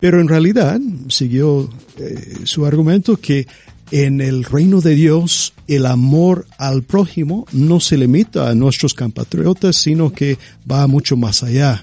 [0.00, 3.46] pero en realidad siguió eh, su argumento que
[3.90, 9.76] en el reino de Dios el amor al prójimo no se limita a nuestros compatriotas,
[9.76, 10.38] sino que
[10.70, 11.82] va mucho más allá.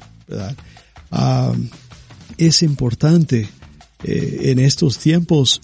[1.11, 1.53] Ah,
[2.37, 3.47] es importante
[4.03, 5.61] eh, en estos tiempos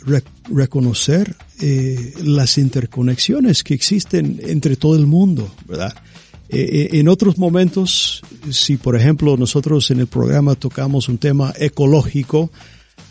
[0.49, 5.93] reconocer eh, las interconexiones que existen entre todo el mundo, ¿verdad?
[6.53, 11.53] Eh, eh, en otros momentos, si por ejemplo nosotros en el programa tocamos un tema
[11.57, 12.51] ecológico,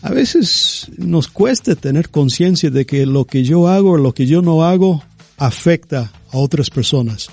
[0.03, 4.27] a veces nos cuesta tener conciencia de que lo que yo hago o lo que
[4.27, 5.03] yo no hago
[5.39, 7.29] afecta a otras personas.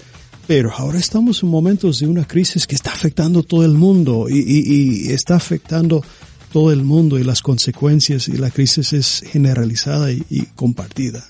[0.48, 5.12] Pero ahora estamos en momentos de una crisis que está afectando todo el mundo y,
[5.12, 6.06] está afectando
[6.54, 11.26] todo el mundo y las consecuencias y la crisis es generalizada y, compartida.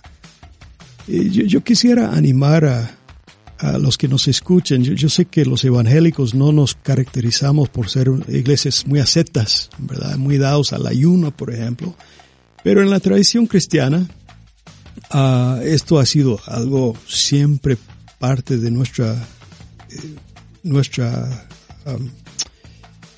[1.07, 2.96] yo, quisiera animar a,
[3.59, 8.09] a los que nos escuchen, yo, sé que los evangélicos no nos caracterizamos por ser
[8.27, 10.17] iglesias muy ascetas, ¿verdad?
[10.17, 11.95] Muy dados al ayuno, por ejemplo.
[12.63, 14.07] Pero en la tradición cristiana,
[15.13, 17.77] uh, esto ha sido algo siempre
[18.19, 19.13] parte de nuestra,
[19.89, 20.15] eh,
[20.63, 21.47] nuestra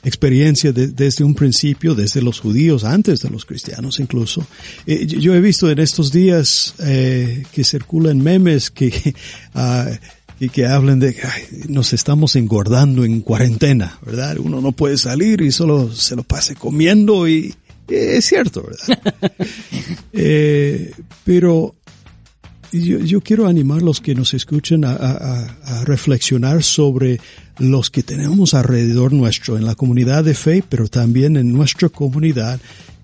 [0.04, 4.46] experiencia desde un principio, desde los judíos, antes de los cristianos incluso.
[4.86, 9.14] Eh, yo he visto en estos días eh, que circulan memes que
[9.56, 9.92] uh,
[10.40, 11.28] y que hablen de que
[11.68, 14.38] nos estamos engordando en cuarentena, ¿verdad?
[14.40, 17.54] Uno no puede salir y solo se lo pase comiendo y
[17.88, 19.18] es cierto, ¿verdad?
[20.14, 20.92] eh,
[21.24, 21.76] pero
[22.72, 27.20] yo, yo, quiero animar a los que nos escuchen a, a, a, reflexionar sobre
[27.58, 32.60] los que tenemos alrededor nuestro, en la comunidad de fe, pero también en nuestra comunidad,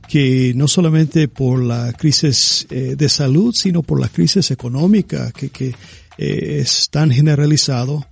[0.08, 5.50] que no solamente por la crisis eh, de salud, sino por la crisis económica que,
[5.50, 5.76] que
[6.18, 8.06] eh, es tan generalizado,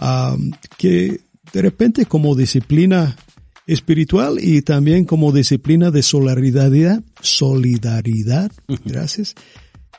[0.00, 1.20] um, que
[1.52, 3.16] de repente como disciplina
[3.66, 8.50] espiritual y también como disciplina de solidaridad, solidaridad,
[8.84, 9.34] gracias,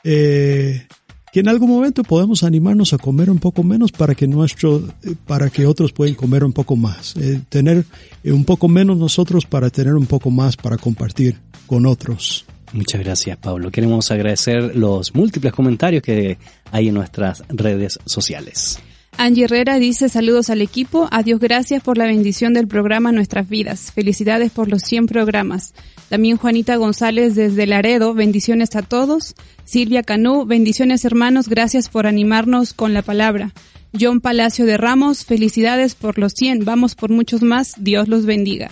[0.02, 0.86] eh,
[1.34, 4.84] que en algún momento podemos animarnos a comer un poco menos para que nuestro,
[5.26, 7.84] para que otros puedan comer un poco más, eh, tener
[8.22, 12.46] un poco menos nosotros para tener un poco más para compartir con otros.
[12.72, 13.72] Muchas gracias, Pablo.
[13.72, 16.38] Queremos agradecer los múltiples comentarios que
[16.70, 18.78] hay en nuestras redes sociales.
[19.16, 23.92] Angie Herrera dice saludos al equipo, adiós gracias por la bendición del programa Nuestras Vidas,
[23.92, 25.72] felicidades por los 100 programas.
[26.08, 29.34] También Juanita González desde Laredo, bendiciones a todos.
[29.64, 33.52] Silvia Canú, bendiciones hermanos, gracias por animarnos con la palabra.
[33.98, 38.70] John Palacio de Ramos, felicidades por los 100, vamos por muchos más, Dios los bendiga.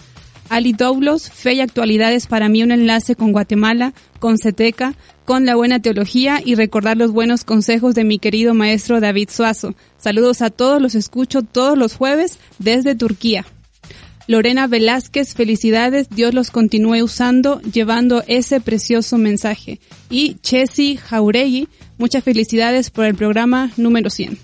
[0.48, 5.54] Ali Doulos, Fe y Actualidades para mí un enlace con Guatemala, con Ceteca, con la
[5.54, 9.74] buena teología y recordar los buenos consejos de mi querido maestro David Suazo.
[9.98, 13.44] Saludos a todos, los escucho todos los jueves desde Turquía.
[14.28, 19.80] Lorena Velázquez, felicidades, Dios los continúe usando, llevando ese precioso mensaje.
[20.10, 21.68] Y Chesi Jauregui,
[21.98, 24.38] muchas felicidades por el programa número 100.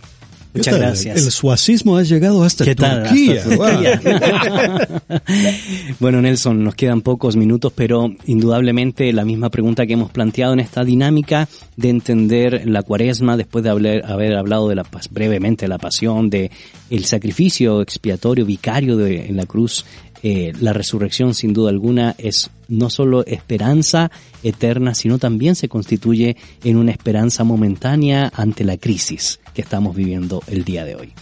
[0.58, 1.24] Muchas gracias.
[1.24, 3.04] El suacismo ha llegado hasta ¿Qué tal?
[3.04, 3.42] Turquía.
[3.42, 5.02] Hasta Turquía.
[6.00, 10.60] bueno, Nelson, nos quedan pocos minutos, pero indudablemente la misma pregunta que hemos planteado en
[10.60, 15.68] esta dinámica de entender la cuaresma después de haber, haber hablado de la brevemente de
[15.68, 16.50] la pasión, de
[16.90, 19.84] el sacrificio expiatorio vicario de, en la cruz
[20.22, 24.10] eh, la resurrección sin duda alguna es no solo esperanza
[24.42, 30.42] eterna, sino también se constituye en una esperanza momentánea ante la crisis que estamos viviendo
[30.48, 31.12] el día de hoy.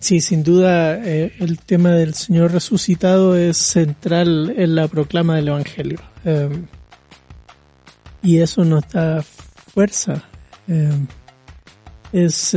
[0.00, 5.48] Sí, sin duda eh, el tema del Señor resucitado es central en la proclama del
[5.48, 6.00] Evangelio.
[6.24, 6.48] Eh,
[8.22, 10.24] y eso nos da fuerza.
[10.68, 11.06] Eh,
[12.12, 12.56] es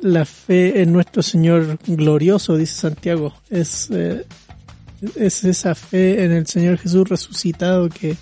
[0.00, 3.34] la fe en nuestro Señor glorioso, dice Santiago.
[3.50, 8.16] Es, es esa fe en el Señor Jesús resucitado que,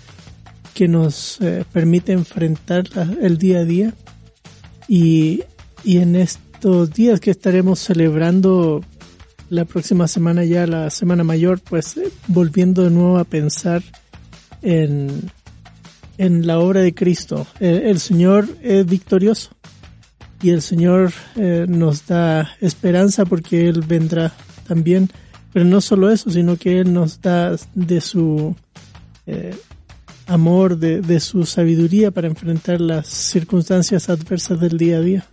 [0.73, 1.39] que nos
[1.71, 2.85] permite enfrentar
[3.21, 3.93] el día a día.
[4.87, 5.43] Y,
[5.83, 8.83] y en estos días que estaremos celebrando
[9.49, 13.83] la próxima semana ya, la Semana Mayor, pues eh, volviendo de nuevo a pensar
[14.61, 15.31] en,
[16.17, 17.45] en la obra de Cristo.
[17.59, 19.54] Eh, el Señor es victorioso
[20.41, 24.33] y el Señor eh, nos da esperanza porque Él vendrá
[24.67, 25.09] también.
[25.53, 28.55] Pero no solo eso, sino que Él nos da de su
[30.27, 35.25] amor, de, de su sabiduría para enfrentar las circunstancias adversas del día a día.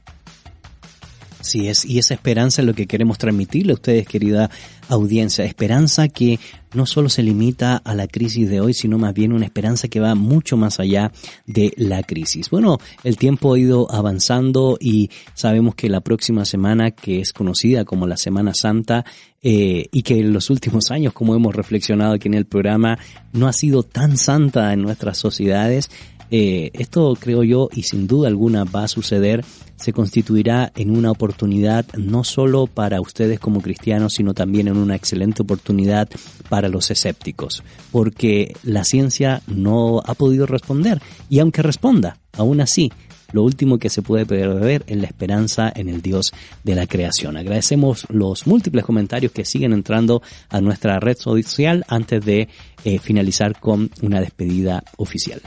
[1.42, 4.50] Sí, es, y esa esperanza es lo que queremos transmitirle a ustedes, querida
[4.88, 5.44] audiencia.
[5.44, 6.38] Esperanza que
[6.74, 10.00] no solo se limita a la crisis de hoy, sino más bien una esperanza que
[10.00, 11.12] va mucho más allá
[11.46, 12.48] de la crisis.
[12.50, 17.84] Bueno, el tiempo ha ido avanzando y sabemos que la próxima semana, que es conocida
[17.84, 19.04] como la Semana Santa,
[19.44, 22.98] eh, y que en los últimos años, como hemos reflexionado aquí en el programa,
[23.32, 25.90] no ha sido tan santa en nuestras sociedades,
[26.34, 29.44] eh, esto creo yo y sin duda alguna va a suceder,
[29.76, 34.96] se constituirá en una oportunidad no solo para ustedes como cristianos, sino también en una
[34.96, 36.08] excelente oportunidad
[36.48, 42.90] para los escépticos, porque la ciencia no ha podido responder y aunque responda, aún así,
[43.32, 46.32] lo último que se puede perder es la esperanza en el Dios
[46.64, 47.36] de la creación.
[47.36, 52.48] Agradecemos los múltiples comentarios que siguen entrando a nuestra red social antes de
[52.84, 55.42] eh, finalizar con una despedida oficial.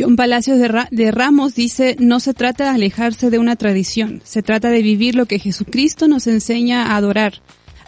[0.00, 4.22] John Palacios de, Ra de, Ramos dice, no se trata de alejarse de una tradición,
[4.24, 7.34] se trata de vivir lo que Jesucristo nos enseña a adorar,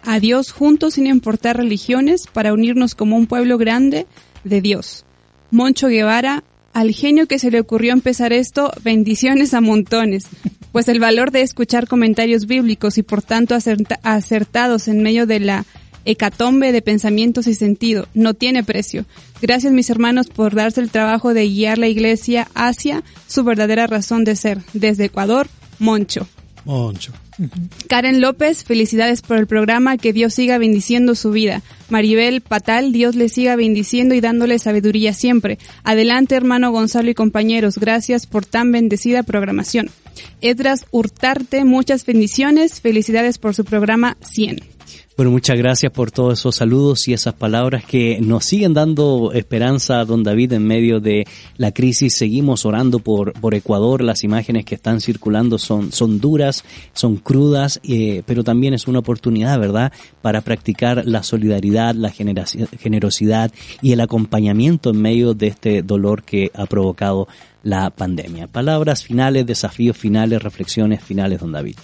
[0.03, 4.07] a Dios juntos sin importar religiones, para unirnos como un pueblo grande
[4.45, 5.07] de Dios.
[5.51, 6.45] Moncho Guevara,
[6.75, 10.27] al genio que se le ocurrió empezar esto, bendiciones a montones,
[10.71, 13.57] pues el valor de escuchar comentarios bíblicos y por tanto
[14.03, 15.65] acertados en medio de la
[16.05, 18.09] hecatombe de pensamientos y sentido.
[18.15, 19.05] No tiene precio.
[19.41, 24.25] Gracias mis hermanos por darse el trabajo de guiar la iglesia hacia su verdadera razón
[24.25, 24.59] de ser.
[24.73, 25.49] Desde Ecuador,
[25.79, 26.27] Moncho.
[26.65, 27.13] Moncho.
[27.89, 31.63] Karen López, felicidades por el programa, que Dios siga bendiciendo su vida.
[31.89, 35.59] Maribel Patal, Dios le siga bendiciendo y dándole sabiduría siempre.
[35.83, 39.91] Adelante hermano Gonzalo y compañeros, gracias por tan bendecida programación.
[40.41, 44.61] Edras Hurtarte, muchas bendiciones, felicidades por su programa 100.
[45.15, 50.03] Bueno, muchas gracias por todos esos saludos y esas palabras que nos siguen dando esperanza,
[50.07, 51.27] don David, en medio de
[51.59, 52.17] la crisis.
[52.17, 54.03] Seguimos orando por, por Ecuador.
[54.03, 56.65] Las imágenes que están circulando son, son duras,
[56.95, 63.53] son crudas, eh, pero también es una oportunidad, ¿verdad?, para practicar la solidaridad, la generosidad
[63.83, 67.29] y el acompañamiento en medio de este dolor que ha provocado
[67.63, 68.47] la pandemia.
[68.47, 71.77] Palabras finales, desafíos finales, reflexiones finales, don David.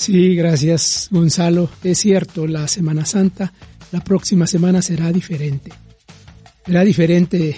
[0.00, 1.68] Sí, gracias Gonzalo.
[1.84, 3.52] Es cierto, la Semana Santa,
[3.92, 5.70] la próxima semana será diferente.
[6.64, 7.54] Será diferente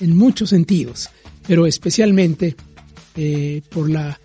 [0.00, 1.08] en, muchos sentidos,
[1.48, 2.54] pero especialmente
[3.16, 4.20] eh, por la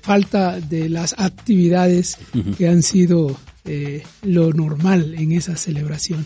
[0.00, 2.16] falta de las actividades
[2.56, 6.24] que han sido eh, lo normal en esa celebración.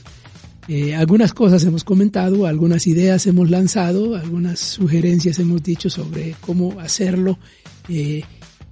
[0.69, 6.78] Eh, algunas cosas hemos comentado, algunas ideas hemos lanzado, algunas sugerencias hemos dicho sobre cómo
[6.78, 7.36] hacerlo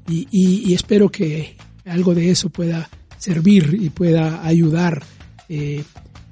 [0.09, 5.03] y, espero que algo de eso pueda servir y pueda ayudar
[5.49, 5.85] eh,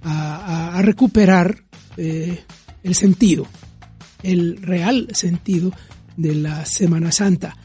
[0.02, 1.64] a, recuperar
[1.96, 2.44] eh,
[2.82, 3.46] el sentido,
[4.22, 5.72] el real sentido
[6.16, 7.56] de la Semana Santa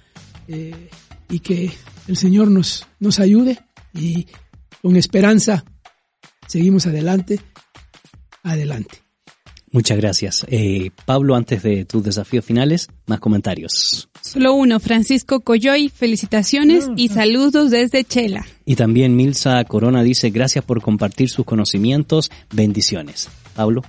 [0.47, 0.89] eh,
[1.29, 1.71] y que
[2.07, 3.59] el Señor nos, nos ayude
[3.93, 4.25] y
[4.81, 5.63] con esperanza
[6.47, 7.39] seguimos adelante,
[8.43, 9.01] adelante.
[9.71, 10.45] Muchas gracias.
[10.49, 14.09] Eh, Pablo, antes de tus desafíos finales, más comentarios.
[14.21, 18.45] Solo uno, Francisco Coyoy, felicitaciones y saludos desde Chela.
[18.65, 23.29] Y también Milsa Corona dice, gracias por compartir sus conocimientos, bendiciones.
[23.55, 23.83] Pablo.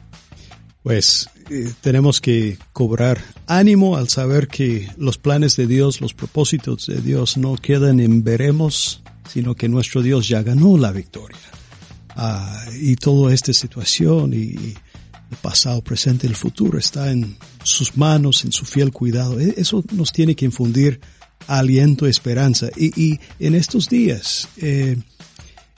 [0.83, 6.87] Pues eh, tenemos que cobrar ánimo al saber que los planes de Dios, los propósitos
[6.87, 11.39] de Dios no quedan en veremos, sino que nuestro Dios ya ganó la victoria.
[12.17, 14.75] Ah, y toda esta situación y
[15.33, 19.41] el pasado, presente, el futuro está en sus manos, en su fiel cuidado.
[19.41, 21.01] E, eso nos tiene que infundir
[21.47, 22.69] aliento, esperanza.
[22.77, 24.97] Y, en estos días, eh,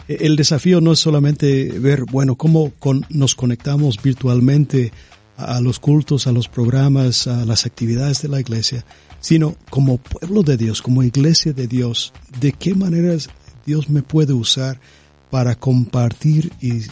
[0.08, 2.72] el desafío no es solamente ver, bueno, cómo
[3.08, 4.92] nos conectamos virtualmente
[5.36, 8.84] a los cultos, a los programas, a las actividades de la iglesia,
[9.20, 13.30] sino como pueblo de Dios, como iglesia de Dios, de qué maneras
[13.64, 14.80] Dios me puede usar
[15.30, 16.82] para compartir y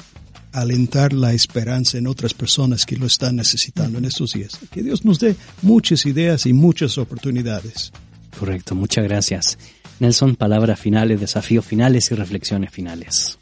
[0.53, 4.59] alentar la esperanza en otras personas que lo están necesitando en estos días.
[4.71, 7.93] Que Dios nos dé muchas ideas y muchas oportunidades.
[8.39, 9.59] Correcto, muchas gracias.
[10.01, 13.39] Nelson, palabras finales, desafíos finales y reflexiones finales.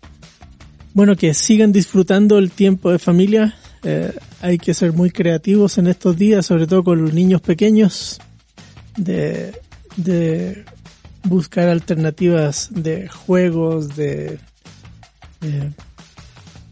[0.93, 3.55] Bueno, que sigan disfrutando el tiempo de familia.
[3.82, 8.20] Eh, hay que ser muy creativos en estos días, sobre todo con los niños pequeños,
[8.97, 9.53] de,
[9.97, 10.65] de
[11.23, 14.39] buscar alternativas de juegos, de,
[15.41, 15.73] de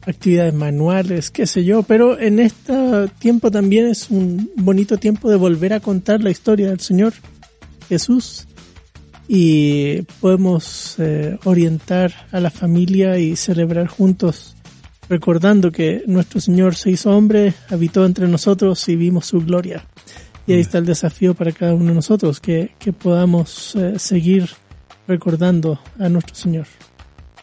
[0.09, 5.36] actividades manuales, qué sé yo, pero en este tiempo también es un bonito tiempo de
[5.36, 7.12] volver a contar la historia del Señor
[7.89, 8.47] Jesús
[9.28, 14.56] y podemos eh, orientar a la familia y celebrar juntos
[15.09, 19.85] recordando que nuestro Señor se hizo hombre, habitó entre nosotros y vimos su gloria.
[20.47, 24.48] Y ahí está el desafío para cada uno de nosotros, que, que podamos eh, seguir
[25.06, 26.66] recordando a nuestro Señor.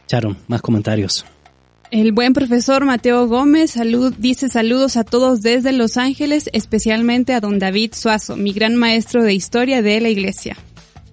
[0.08, 1.26] Charon, más comentarios.
[1.91, 7.40] El buen profesor Mateo Gómez salud, dice saludos a todos desde Los Ángeles, especialmente a
[7.40, 10.57] don David Suazo, mi gran maestro de historia de la iglesia.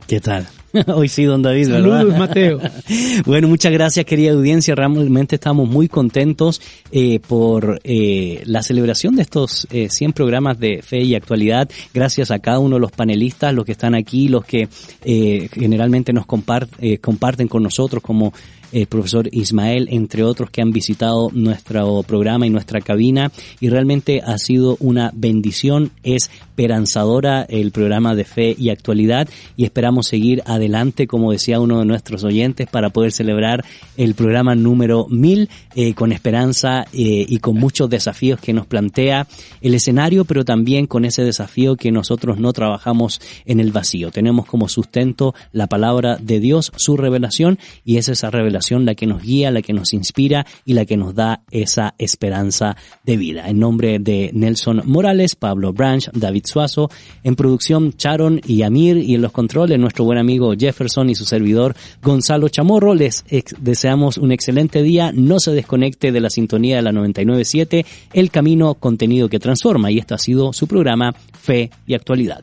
[0.07, 0.49] ¿Qué tal?
[0.87, 2.59] Hoy sí, don David, Saludos, Mateo.
[3.27, 4.75] bueno, muchas gracias, querida audiencia.
[4.75, 10.81] Realmente estamos muy contentos eh, por eh, la celebración de estos eh, 100 programas de
[10.83, 11.69] fe y actualidad.
[11.93, 14.69] Gracias a cada uno de los panelistas, los que están aquí, los que
[15.05, 16.71] eh, generalmente nos compart
[17.01, 18.33] comparten con nosotros como
[18.73, 23.31] el profesor Ismael, entre otros que han visitado nuestro programa y nuestra cabina
[23.61, 29.65] y realmente ha sido una bendición, es esperanzadora el programa de fe y actualidad y
[29.65, 33.65] esperamos seguir adelante, como decía uno de nuestros oyentes, para poder celebrar
[33.97, 39.27] el programa número 1000 eh, con esperanza eh, y con muchos desafíos que nos plantea
[39.61, 44.11] el escenario, pero también con ese desafío que nosotros no trabajamos en el vacío.
[44.11, 49.07] Tenemos como sustento la palabra de Dios, su revelación, y es esa revelación la que
[49.07, 53.49] nos guía, la que nos inspira y la que nos da esa esperanza de vida.
[53.49, 56.91] En nombre de Nelson Morales, Pablo Branch, David Suazo,
[57.25, 61.25] en producción Charon y Amir y en los controles nuestro buen amigo Jefferson y su
[61.25, 63.25] servidor Gonzalo Chamorro, les
[63.59, 68.75] deseamos un excelente día, no se desconecte de la sintonía de la 997, El Camino,
[68.75, 72.43] contenido que transforma y esto ha sido su programa Fe y Actualidad.